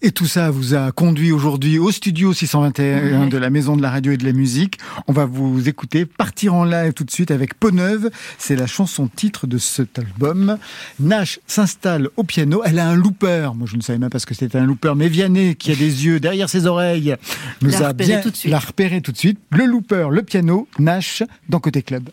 [0.00, 3.90] Et tout ça vous a conduit aujourd'hui au studio 621 de la Maison de la
[3.90, 4.78] Radio et de la Musique.
[5.08, 8.08] On va vous écouter partir en live tout de suite avec Peau Neuve.
[8.38, 10.56] C'est la chanson titre de cet album.
[11.00, 12.62] Nash s'installe au piano.
[12.64, 13.50] Elle a un looper.
[13.56, 14.92] Moi, je ne savais même pas ce que c'était un looper.
[14.94, 17.16] Mais Vianney, qui a des yeux derrière ses oreilles,
[17.60, 18.52] nous L'a a bien tout de suite.
[18.52, 19.40] l'a repéré tout de suite.
[19.50, 22.08] Le looper, le piano, Nash dans Côté Club.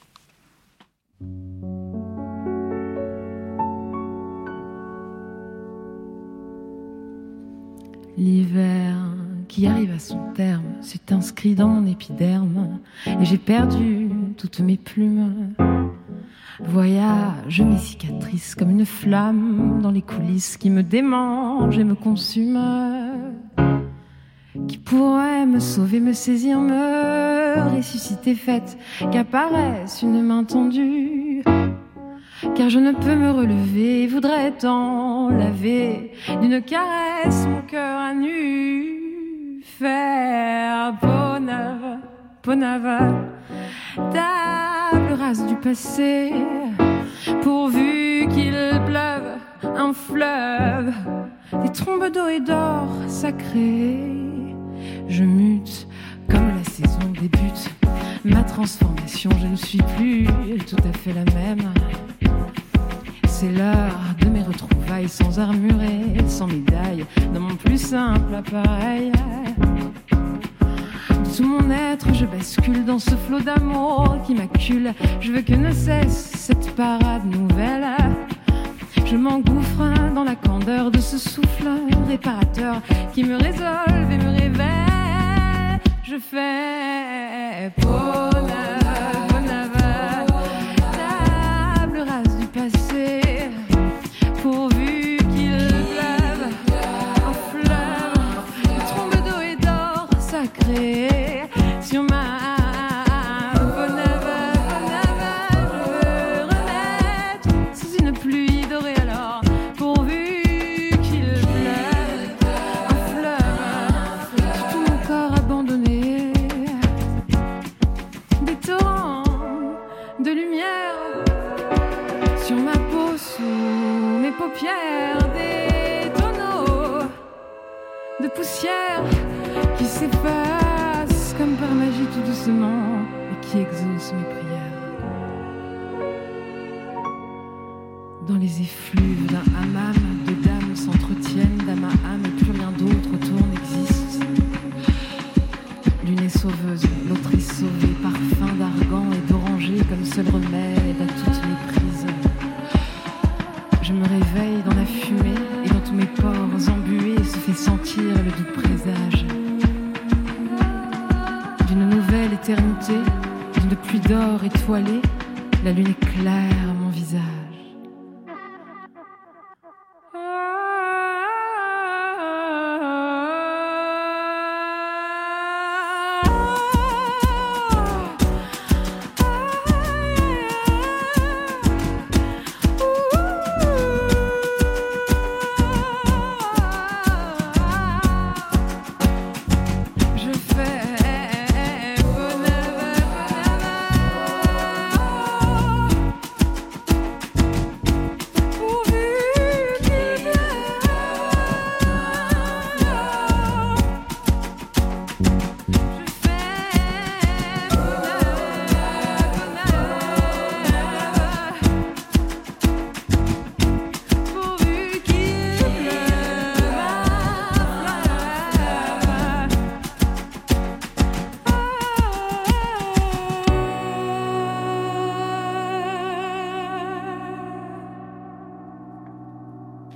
[8.17, 8.95] L'hiver
[9.47, 14.77] qui arrive à son terme s'est inscrit dans mon épiderme et j'ai perdu toutes mes
[14.77, 15.53] plumes.
[16.63, 23.11] Voyage mes cicatrices comme une flamme dans les coulisses qui me démangent et me consument.
[24.67, 28.77] Qui pourrait me sauver, me saisir, me ressusciter, faite
[29.11, 31.43] qu'apparaisse une main tendue.
[32.55, 36.11] Car je ne peux me relever voudrais tant laver
[36.41, 39.61] d'une caresse mon cœur à nu.
[39.63, 43.13] Faire peau neuve,
[44.13, 46.33] table rase du passé,
[47.41, 48.55] pourvu qu'il
[48.85, 49.37] pleuve
[49.75, 50.93] un fleuve,
[51.63, 54.55] des trombes d'eau et d'or sacrés.
[55.07, 55.87] Je mute
[56.29, 57.69] comme la saison débute.
[58.23, 60.25] Ma transformation, je ne suis plus
[60.65, 61.71] tout à fait la même.
[63.37, 69.11] C'est l'heure de mes retrouvailles sans armure et sans médaille, dans mon plus simple appareil.
[71.09, 74.93] De tout mon être, je bascule dans ce flot d'amour qui m'accule.
[75.19, 77.85] Je veux que ne cesse cette parade nouvelle.
[79.05, 79.83] Je m'engouffre
[80.15, 81.67] dans la candeur de ce souffle
[82.07, 82.81] réparateur
[83.13, 85.81] qui me résolve et me révèle.
[86.05, 88.84] Je fais peau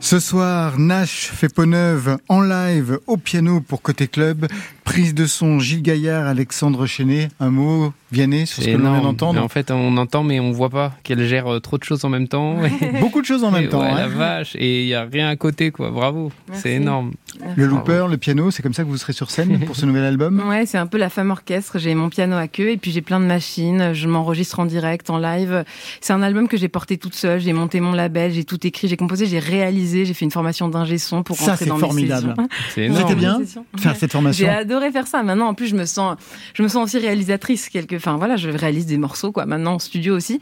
[0.10, 4.48] Ce soir, Nash fait peau neuve en live au piano pour Côté Club.
[4.90, 7.28] Prise de son Gilles Gaillard, Alexandre Chenet.
[7.40, 10.40] Un mot, Vianney, sur ce que l'on vient d'entendre Mais En fait, on entend, mais
[10.40, 12.56] on voit pas qu'elle gère euh, trop de choses en même temps.
[13.00, 13.82] Beaucoup de choses en même Et temps.
[13.82, 13.96] ouais, hein.
[13.96, 14.56] La vache.
[14.56, 15.92] Et il y a rien à côté, quoi.
[15.92, 16.32] Bravo.
[16.54, 17.12] C'est énorme.
[17.56, 20.04] Le looper, le piano, c'est comme ça que vous serez sur scène pour ce nouvel
[20.06, 20.42] album?
[20.50, 21.78] Ouais, c'est un peu la femme orchestre.
[21.78, 23.94] J'ai mon piano à queue et puis j'ai plein de machines.
[23.94, 25.66] Je m'enregistre en direct, en live.
[26.02, 27.40] C'est un album que j'ai porté toute seule.
[27.40, 30.06] J'ai monté mon label, j'ai tout écrit, j'ai composé, j'ai réalisé.
[30.06, 32.34] J'ai fait une formation d'ingé son pour Ça, rentrer c'est dans formidable.
[32.40, 32.96] mes C'est sessions.
[33.08, 33.66] C'était bien sessions.
[33.78, 35.22] faire cette formation J'ai adoré faire ça.
[35.24, 36.18] Maintenant, en plus, je me sens,
[36.54, 37.96] je me sens aussi réalisatrice quelque.
[37.96, 39.46] Enfin voilà, je réalise des morceaux quoi.
[39.46, 40.40] Maintenant en studio aussi.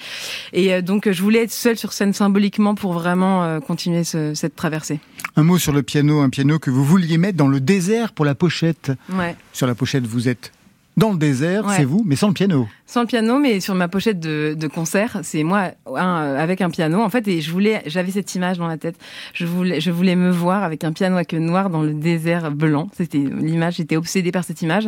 [0.53, 4.33] Et euh, donc, je voulais être seule sur scène symboliquement pour vraiment euh, continuer ce-
[4.33, 4.99] cette traversée.
[5.35, 8.25] Un mot sur le piano, un piano que vous vouliez mettre dans le désert pour
[8.25, 8.91] la pochette.
[9.13, 9.35] Ouais.
[9.53, 10.51] Sur la pochette, vous êtes
[10.97, 11.75] dans le désert, Ouais.
[11.77, 12.67] c'est vous, mais sans le piano.
[12.89, 17.01] Sans le piano, mais sur ma pochette de, concert, c'est moi euh, avec un piano.
[17.01, 18.95] En fait, et je voulais, j'avais cette image dans la tête.
[19.33, 22.49] Je voulais, je voulais me voir avec un piano à queue noire dans le désert
[22.49, 22.87] blanc.
[22.95, 23.75] C'était l'image.
[23.75, 24.87] J'étais obsédée par cette image.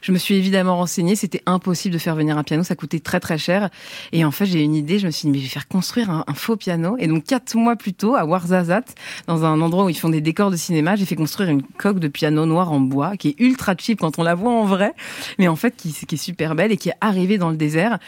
[0.00, 1.16] Je me suis évidemment renseignée.
[1.16, 2.62] C'était impossible de faire venir un piano.
[2.62, 3.68] Ça coûtait très très cher.
[4.12, 4.98] Et en fait, j'ai eu une idée.
[4.98, 6.96] Je me suis dit, mais je vais faire construire un, faux piano.
[6.98, 8.94] Et donc quatre mois plus tôt, à Ouarzazate,
[9.26, 11.98] dans un endroit où ils font des décors de cinéma, j'ai fait construire une coque
[11.98, 14.92] de piano noir en bois qui est ultra cheap quand on la voit en vrai,
[15.38, 17.98] mais en fait qui est super belle et qui est arrivée dans le désert.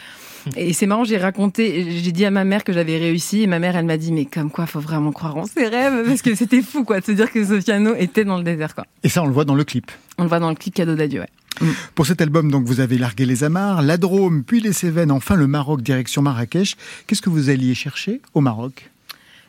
[0.55, 3.59] Et c'est marrant, j'ai raconté, j'ai dit à ma mère que j'avais réussi, et ma
[3.59, 6.35] mère, elle m'a dit, mais comme quoi, faut vraiment croire en ses rêves, parce que
[6.35, 8.85] c'était fou, quoi, de se dire que ce piano était dans le désert, quoi.
[9.03, 9.91] Et ça, on le voit dans le clip.
[10.17, 11.67] On le voit dans le clip Cadeau d'adieu, ouais.
[11.95, 15.35] Pour cet album, donc, vous avez largué les Amars, la Drôme, puis les Cévennes, enfin
[15.35, 16.75] le Maroc, direction Marrakech.
[17.07, 18.89] Qu'est-ce que vous alliez chercher au Maroc?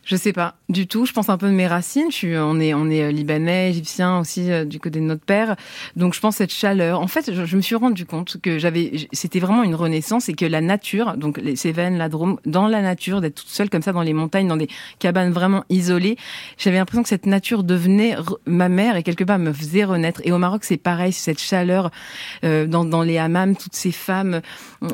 [0.09, 1.05] Je sais pas du tout.
[1.05, 2.11] Je pense un peu de mes racines.
[2.11, 5.23] Je suis, on est, on est euh, libanais, égyptien aussi euh, du côté de notre
[5.23, 5.55] père.
[5.97, 7.01] Donc je pense cette chaleur.
[7.01, 10.47] En fait, je, me suis rendu compte que j'avais, c'était vraiment une renaissance et que
[10.47, 13.93] la nature, donc les Cévennes, la Drôme, dans la nature, d'être toute seule comme ça
[13.93, 16.17] dans les montagnes, dans des cabanes vraiment isolées,
[16.57, 20.23] j'avais l'impression que cette nature devenait ma mère et quelque part me faisait renaître.
[20.25, 21.91] Et au Maroc, c'est pareil, cette chaleur
[22.45, 24.41] euh, dans, dans les hammams, toutes ces femmes,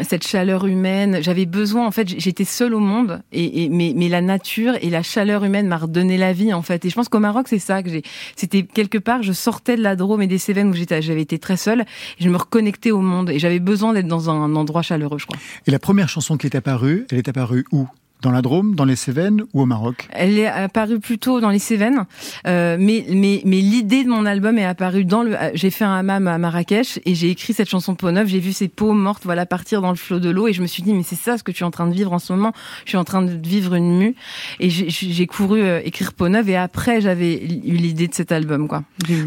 [0.02, 1.22] cette chaleur humaine.
[1.22, 4.90] J'avais besoin, en fait, j'étais seule au monde, et, et mais, mais la nature et
[4.90, 6.84] la chaleur humaine m'a redonné la vie, en fait.
[6.84, 8.02] Et je pense qu'au Maroc, c'est ça que j'ai.
[8.34, 11.38] C'était quelque part, je sortais de la Drôme et des Cévennes où j'étais, j'avais été
[11.38, 14.82] très seule, et je me reconnectais au monde, et j'avais besoin d'être dans un endroit
[14.82, 15.38] chaleureux, je crois.
[15.66, 17.86] Et la première chanson qui est apparue, elle est apparue où?
[18.24, 21.58] Dans la Drôme, dans les Cévennes ou au Maroc Elle est apparue plutôt dans les
[21.58, 22.06] Cévennes,
[22.46, 25.36] euh, mais mais mais l'idée de mon album est apparue dans le.
[25.52, 28.26] J'ai fait un hammam à Marrakech et j'ai écrit cette chanson Peau neuve.
[28.28, 30.66] J'ai vu ces peaux mortes, voilà, partir dans le flot de l'eau et je me
[30.66, 32.32] suis dit mais c'est ça ce que tu es en train de vivre en ce
[32.32, 32.52] moment.
[32.86, 34.14] Je suis en train de vivre une mue
[34.58, 38.32] et j'ai- j'ai couru euh, écrire Peau neuve et après j'avais eu l'idée de cet
[38.32, 38.84] album quoi.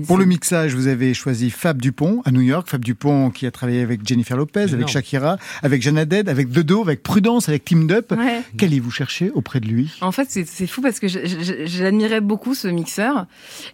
[0.08, 2.68] Pour le mixage, vous avez choisi Fab Dupont à New York.
[2.68, 4.88] Fab Dupont qui a travaillé avec Jennifer Lopez, avec.
[4.88, 8.12] Shakira, avec Jeanne Haddad, avec Dodo, avec Prudence, avec Team Up.
[8.18, 8.41] Ouais.
[8.88, 9.92] Qu'allez-vous chercher auprès de lui?
[10.02, 13.26] En fait, c'est fou parce que j'admirais beaucoup ce mixeur.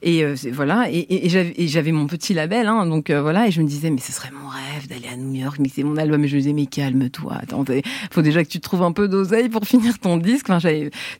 [0.02, 0.90] Et euh, voilà.
[0.90, 3.48] Et, et- et j'avais mon petit label hein, donc euh, voilà.
[3.48, 5.98] Et je me disais mais ce serait mon rêve d'aller à New York mixer mon
[5.98, 6.24] album.
[6.24, 7.34] Et je me disais mais calme-toi.
[7.42, 7.64] Attends
[8.12, 10.50] faut déjà que tu te trouves un peu d'oseille pour finir ton disque.
[10.50, 10.70] Enfin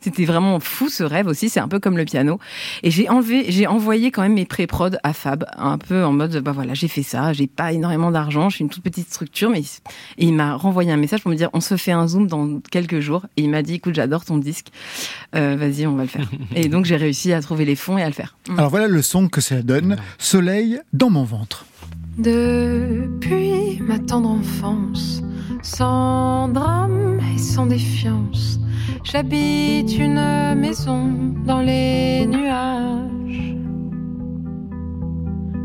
[0.02, 1.50] c'était vraiment fou ce rêve aussi.
[1.50, 2.40] C'est un peu comme le piano.
[2.84, 6.38] Et j'ai enlevé j'ai envoyé quand même mes pré-prod à Fab un peu en mode
[6.40, 7.34] bah voilà j'ai fait ça.
[7.34, 8.50] J'ai pas énormément d'argent.
[8.50, 11.36] Je suis une toute petite structure mais et il m'a renvoyé un message pour me
[11.36, 13.26] dire on se fait un zoom dans quelques jours.
[13.38, 14.68] Et il m'a dit écoute j'adore ton disque
[15.36, 16.30] euh, vas-y, on va le faire.
[16.56, 18.38] et donc j'ai réussi à trouver les fonds et à le faire.
[18.58, 19.98] Alors voilà le son que ça donne.
[20.18, 21.66] Soleil dans mon ventre.
[22.18, 25.22] Depuis ma tendre enfance,
[25.64, 28.60] sans drame et sans défiance,
[29.04, 33.56] j'habite une maison dans les nuages.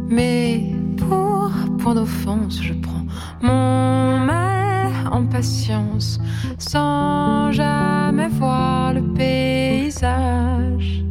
[0.08, 3.06] Mais pour point d'offense, je prends
[3.42, 4.67] mon mal
[5.12, 6.20] en patience,
[6.58, 11.04] sans jamais voir le paysage.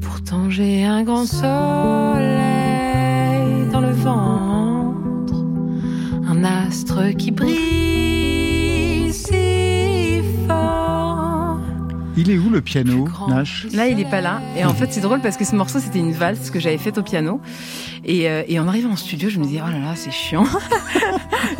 [0.00, 1.50] Pourtant j'ai un grand soleil
[3.72, 5.44] dans le ventre,
[6.26, 8.41] un astre qui brille
[12.24, 14.40] Il est où le piano, Nash Là, il est pas là.
[14.56, 16.98] Et en fait, c'est drôle parce que ce morceau, c'était une valse que j'avais faite
[16.98, 17.40] au piano.
[18.04, 20.44] Et, euh, et en arrivant en studio, je me disais, oh là là, c'est chiant.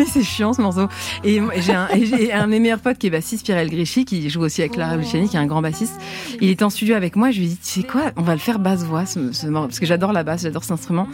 [0.07, 0.89] C'est chiant ce morceau.
[1.25, 4.05] Et j'ai un, et j'ai un de mes meilleurs potes qui est bassiste, Pierre Gréchy,
[4.05, 5.95] qui joue aussi avec Clara Luciani, qui est un grand bassiste.
[6.41, 7.31] Il était en studio avec moi.
[7.31, 9.69] Je lui ai dit, tu sais quoi, on va le faire basse-voix, ce, ce morceau,
[9.69, 11.09] parce que j'adore la basse, j'adore cet instrument.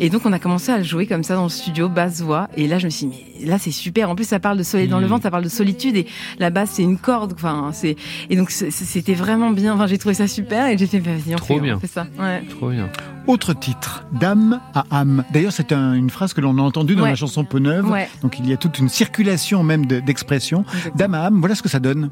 [0.00, 2.48] Et donc, on a commencé à le jouer comme ça dans le studio, basse-voix.
[2.56, 4.10] Et là, je me suis dit, mais là, c'est super.
[4.10, 5.10] En plus, ça parle de soleil dans le Mm.
[5.10, 5.96] ventre, ça parle de solitude.
[5.96, 6.06] Et
[6.38, 7.32] la basse, c'est une corde.
[7.34, 7.96] Enfin, c'est,
[8.28, 9.73] et donc, c'est- c'était vraiment bien.
[9.73, 10.67] Enfin, j'ai trouvé ça super.
[10.67, 11.75] Et j'ai fait, bah, vas-y, on Trop fait, bien.
[11.77, 12.05] on fait ça.
[12.19, 12.43] Ouais.
[12.49, 12.89] Trop bien.
[13.27, 15.23] Autre titre, Dame à âme.
[15.33, 17.09] D'ailleurs, c'est un- une phrase que l'on a entendue dans Ouais.
[17.09, 17.89] la chanson Peu neuve.
[17.89, 18.07] Ouais.
[18.21, 20.63] Donc il y a toute une circulation même de- d'expressions.
[20.95, 22.09] Dame à âme, voilà ce que ça donne.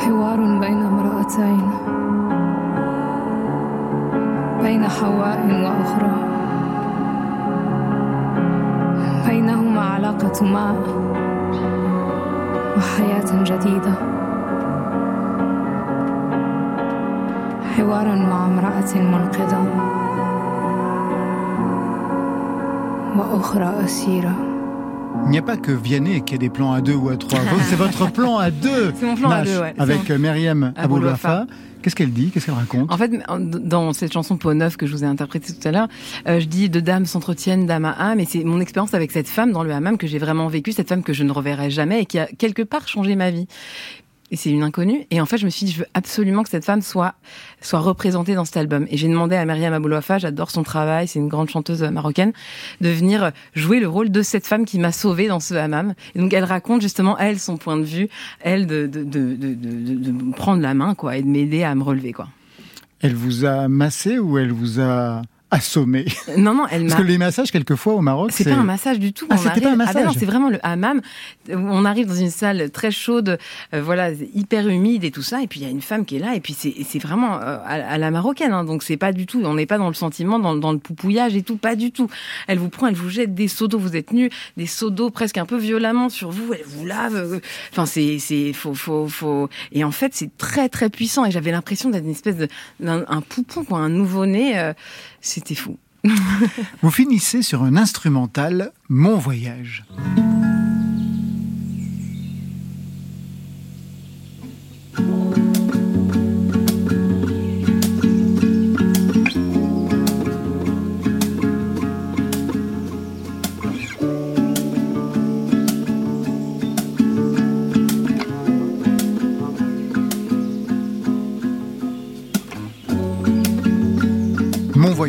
[0.00, 1.70] حوار بين امرأتين
[4.62, 6.16] بين حواء وأخرى
[9.26, 10.76] بينهما علاقة ما
[12.79, 13.93] وحياة جديدة.
[17.77, 19.65] حوار مع امرأة منقذة.
[23.17, 24.48] وأخرى أسيرة.
[25.29, 27.37] Il n'y a pas que Vianney qui a des plans à deux ou à trois.
[27.69, 28.91] C'est votre plan à deux.
[28.95, 29.75] C'est mon plan à deux, ouais.
[29.77, 30.73] Avec euh, Myriam.
[30.75, 31.45] Aboulouafa.
[31.83, 32.31] Qu'est-ce qu'elle dit?
[32.31, 32.91] Qu'est-ce qu'elle raconte?
[32.91, 35.87] En fait, dans cette chanson Peau neuve que je vous ai interprétée tout à l'heure,
[36.27, 39.27] euh, je dis deux dames s'entretiennent d'âme à âme, et c'est mon expérience avec cette
[39.27, 42.01] femme dans le hammam que j'ai vraiment vécu, cette femme que je ne reverrai jamais
[42.01, 43.45] et qui a quelque part changé ma vie.
[44.31, 45.05] Et c'est une inconnue.
[45.09, 47.15] Et en fait, je me suis dit, je veux absolument que cette femme soit
[47.61, 48.85] soit représentée dans cet album.
[48.89, 52.31] Et j'ai demandé à Myriam Aboulouafa, j'adore son travail, c'est une grande chanteuse marocaine,
[52.81, 55.93] de venir jouer le rôle de cette femme qui m'a sauvée dans ce hammam.
[56.15, 58.09] Et donc, elle raconte justement, elle, son point de vue,
[58.41, 61.83] elle, de, de, de, de, de, prendre la main, quoi, et de m'aider à me
[61.83, 62.27] relever, quoi.
[63.01, 65.21] Elle vous a massé ou elle vous a
[65.51, 66.05] assommée.
[66.37, 67.03] Non, non, elle Parce m'a.
[67.03, 69.25] que les massages, quelquefois, au Maroc, C'est pas un massage du tout.
[69.29, 70.05] Ah, c'était pas un Ah ben massage.
[70.05, 71.01] non, c'est vraiment le hammam.
[71.51, 73.37] On arrive dans une salle très chaude,
[73.73, 75.41] euh, voilà, hyper humide et tout ça.
[75.41, 76.35] Et puis il y a une femme qui est là.
[76.35, 78.53] Et puis c'est c'est vraiment euh, à, à la marocaine.
[78.53, 78.63] hein.
[78.63, 79.41] donc c'est pas du tout.
[79.43, 81.57] On n'est pas dans le sentiment, dans, dans le poupouillage et tout.
[81.57, 82.09] Pas du tout.
[82.47, 83.79] Elle vous prend, elle vous jette des seaux d'eau.
[83.79, 86.53] Vous êtes nus, des seaux d'eau presque un peu violemment sur vous.
[86.53, 87.15] Elle vous lave.
[87.15, 87.39] euh,
[87.71, 89.49] Enfin c'est c'est faut faut faut.
[89.71, 91.25] Et en fait c'est très très puissant.
[91.25, 92.47] Et j'avais l'impression d'être une espèce de
[92.79, 94.71] d'un un poupon, quoi, un nouveau né.
[95.21, 95.77] C'était fou.
[96.81, 99.85] Vous finissez sur un instrumental Mon voyage.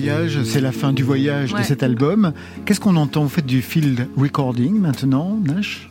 [0.00, 2.32] Voyage, c'est la fin du voyage de cet album.
[2.64, 3.22] Qu'est-ce qu'on entend?
[3.22, 5.90] Vous faites du field recording maintenant, Nash?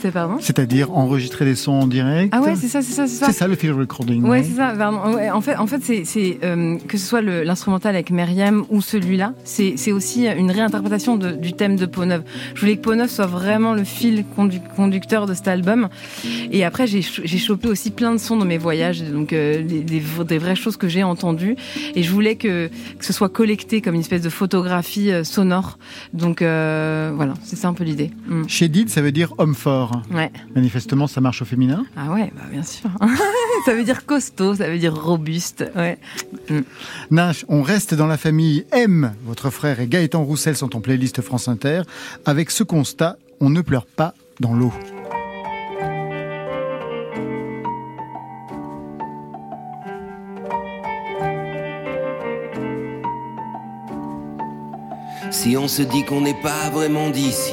[0.00, 0.36] C'est pardon.
[0.40, 3.26] C'est-à-dire enregistrer des sons en direct Ah ouais, c'est ça, c'est ça, c'est ça.
[3.26, 4.22] C'est ça le field recording.
[4.24, 4.74] Ouais, c'est ça.
[4.76, 5.14] pardon.
[5.14, 9.32] Ouais, en fait, en fait, c'est, euh, que ce soit l'instrumental avec Myriam ou celui-là,
[9.44, 12.22] c'est, aussi une réinterprétation de- du thème de Peau Neuve.
[12.54, 15.88] Je voulais que Peau Neuve soit vraiment le fil condu- conducteur de cet album.
[16.50, 19.62] Et après, j'ai, ch- j'ai chopé aussi plein de sons dans mes voyages, donc euh,
[19.62, 21.56] des, des v- des vraies choses que j'ai entendues.
[21.94, 22.68] Et je voulais que,
[22.98, 25.78] que ce soit collecté comme une espèce de photographie euh, sonore.
[26.12, 28.10] Donc euh, voilà, c'est ça un peu l'idée.
[28.28, 28.42] Mm.
[28.48, 29.85] Chédid, ça veut dire homme fort.
[30.10, 30.30] Ouais.
[30.54, 31.84] Manifestement, ça marche au féminin.
[31.96, 32.90] Ah ouais, bah bien sûr.
[33.64, 35.64] ça veut dire costaud, ça veut dire robuste.
[35.74, 35.98] Ouais.
[36.50, 36.60] Mm.
[37.10, 39.12] Nash, on reste dans la famille M.
[39.24, 41.82] Votre frère et Gaëtan Roussel sont en playlist France Inter.
[42.24, 44.72] Avec ce constat, on ne pleure pas dans l'eau.
[55.30, 57.52] Si on se dit qu'on n'est pas vraiment d'ici,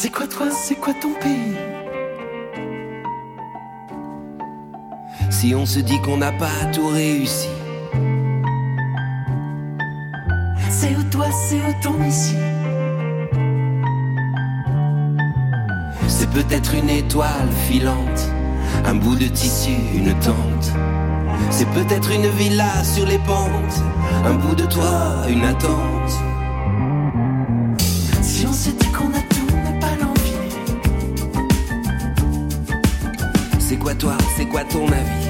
[0.00, 1.56] C'est quoi toi, c'est quoi ton pays?
[5.28, 7.48] Si on se dit qu'on n'a pas tout réussi,
[10.70, 12.36] C'est où toi, c'est où ton ici?
[16.06, 18.30] C'est peut-être une étoile filante,
[18.84, 20.72] un bout de tissu, une tente.
[21.50, 23.82] C'est peut-être une villa sur les pentes,
[24.24, 26.12] un bout de toit, une attente.
[28.22, 28.70] Si on se
[33.88, 35.28] quoi toi, c'est quoi ton avis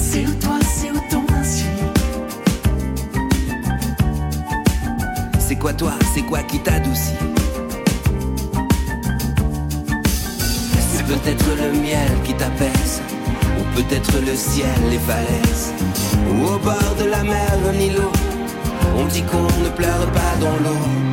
[0.00, 1.66] C'est où toi, c'est où ton ainsi
[5.38, 7.14] C'est quoi toi, c'est quoi qui t'adoucit
[10.92, 13.00] C'est peut-être le miel qui t'apaise,
[13.60, 15.72] ou peut-être le ciel, les falaises,
[16.32, 18.12] ou au bord de la mer, un îlot.
[18.98, 21.10] On dit qu'on ne pleure pas dans l'eau.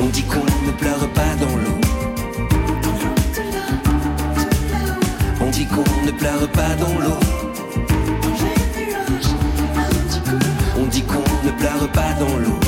[0.00, 1.73] On dit qu'on ne pleure pas dans l'eau.
[5.64, 7.18] Dit qu'on ne pleure pas dans l'eau.
[10.78, 12.60] On dit qu'on ne pleure pas dans l'eau.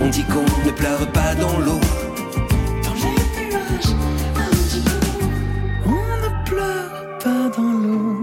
[0.00, 1.80] On dit qu'on ne pleure pas dans l'eau.
[5.86, 5.90] On
[6.24, 8.15] ne pleure pas dans l'eau.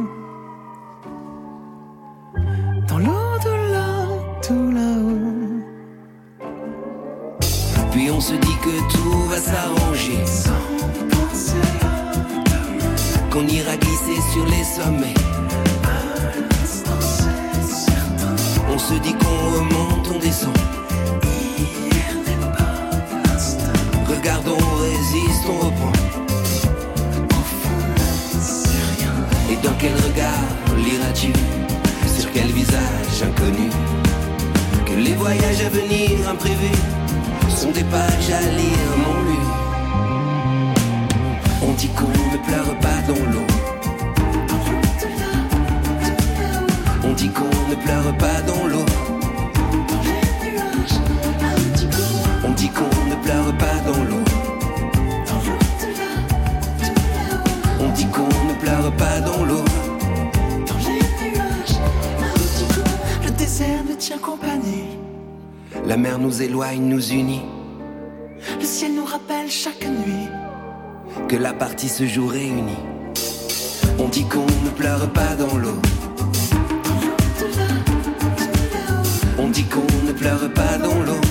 [37.49, 39.49] Sont des pages à lire non lues.
[41.61, 43.47] On dit qu'on ne pleure pas dans l'eau.
[47.05, 48.85] On dit qu'on ne pleure pas dans l'eau.
[52.45, 54.23] On dit qu'on ne pleure pas dans l'eau.
[57.79, 59.63] On dit qu'on ne pleure pas dans l'eau.
[63.23, 64.52] Le désert nous tient compagnie.
[65.85, 67.41] La mer nous éloigne, nous unit.
[68.57, 70.29] Le ciel nous rappelle chaque nuit.
[71.27, 72.79] Que la partie se joue réunie.
[73.99, 75.77] On dit qu'on ne pleure pas dans l'eau.
[79.37, 81.22] On dit qu'on ne pleure pas dans l'eau.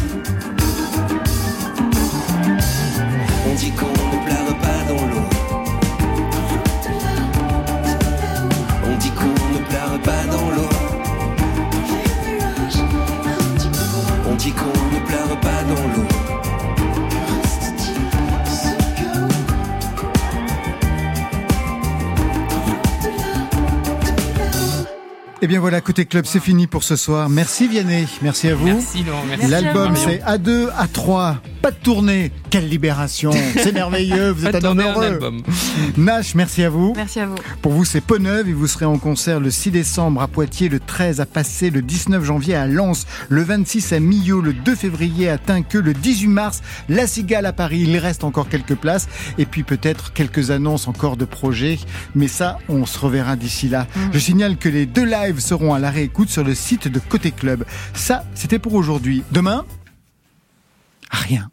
[25.43, 27.29] Et Eh bien voilà, côté club, c'est fini pour ce soir.
[27.29, 28.65] Merci Vianney, merci à vous.
[28.65, 29.49] Merci Laurent, merci.
[29.49, 32.33] L'album c'est A2, A3, pas de tournée.
[32.51, 35.21] Quelle libération, c'est merveilleux, vous êtes un homme heureux.
[35.97, 36.93] Nash, merci à vous.
[36.97, 37.37] Merci à vous.
[37.63, 40.69] Pour vous, c'est Peau Neuve et vous serez en concert le 6 décembre à Poitiers,
[40.69, 44.75] le 13 à Passé, le 19 janvier à Lens, le 26 à Millau, le 2
[44.75, 47.85] février à Tinqueux, le 18 mars, La Cigale à Paris.
[47.87, 49.09] Il reste encore quelques places
[49.39, 51.79] et puis peut-être quelques annonces encore de projets.
[52.17, 53.87] Mais ça, on se reverra d'ici là.
[54.13, 57.31] Je signale que les deux lives seront à la réécoute sur le site de Côté
[57.31, 57.65] Club.
[57.95, 59.23] Ça, c'était pour aujourd'hui.
[59.31, 59.65] Demain,
[61.17, 61.51] rien.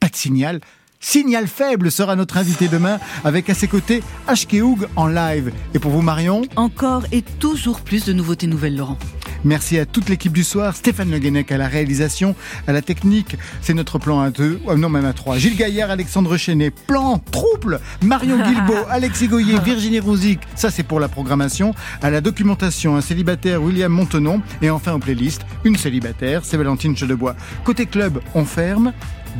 [0.00, 0.60] Pas de signal.
[1.00, 5.52] Signal faible sera notre invité demain avec à ses côtés HK Hoog en live.
[5.74, 6.42] Et pour vous Marion?
[6.56, 8.98] Encore et toujours plus de nouveautés nouvelles, Laurent.
[9.44, 12.34] Merci à toute l'équipe du soir, Stéphane Le Guenec à la réalisation,
[12.66, 15.38] à la technique, c'est notre plan à deux, oh non même à trois.
[15.38, 21.00] Gilles Gaillard, Alexandre Chenet, plan, trouble, Marion Guilbault, Alexis Goyer, Virginie Rouzic, ça c'est pour
[21.00, 26.42] la programmation, à la documentation, un célibataire, William Montenon, et enfin aux playlists, une célibataire,
[26.44, 27.36] c'est Valentine Chedebois.
[27.64, 28.92] Côté club, on ferme,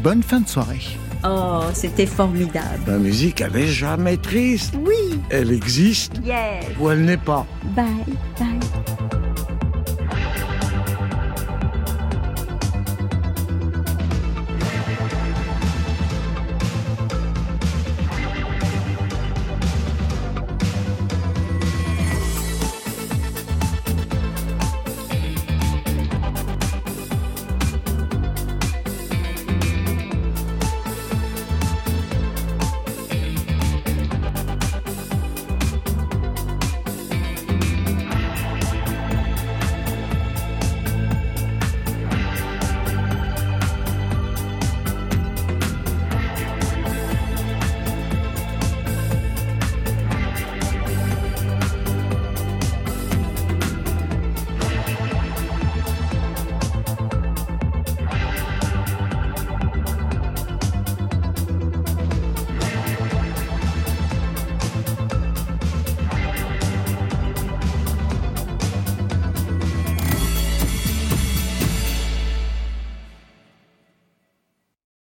[0.03, 0.83] bonne fin de soirée.
[1.25, 2.83] Oh, c'était formidable.
[2.87, 4.75] La musique, elle est jamais triste.
[4.79, 5.19] Oui.
[5.31, 6.65] Elle existe Yes.
[6.79, 7.47] ou elle n'est pas.
[7.75, 7.87] Bye,
[8.39, 9.16] bye.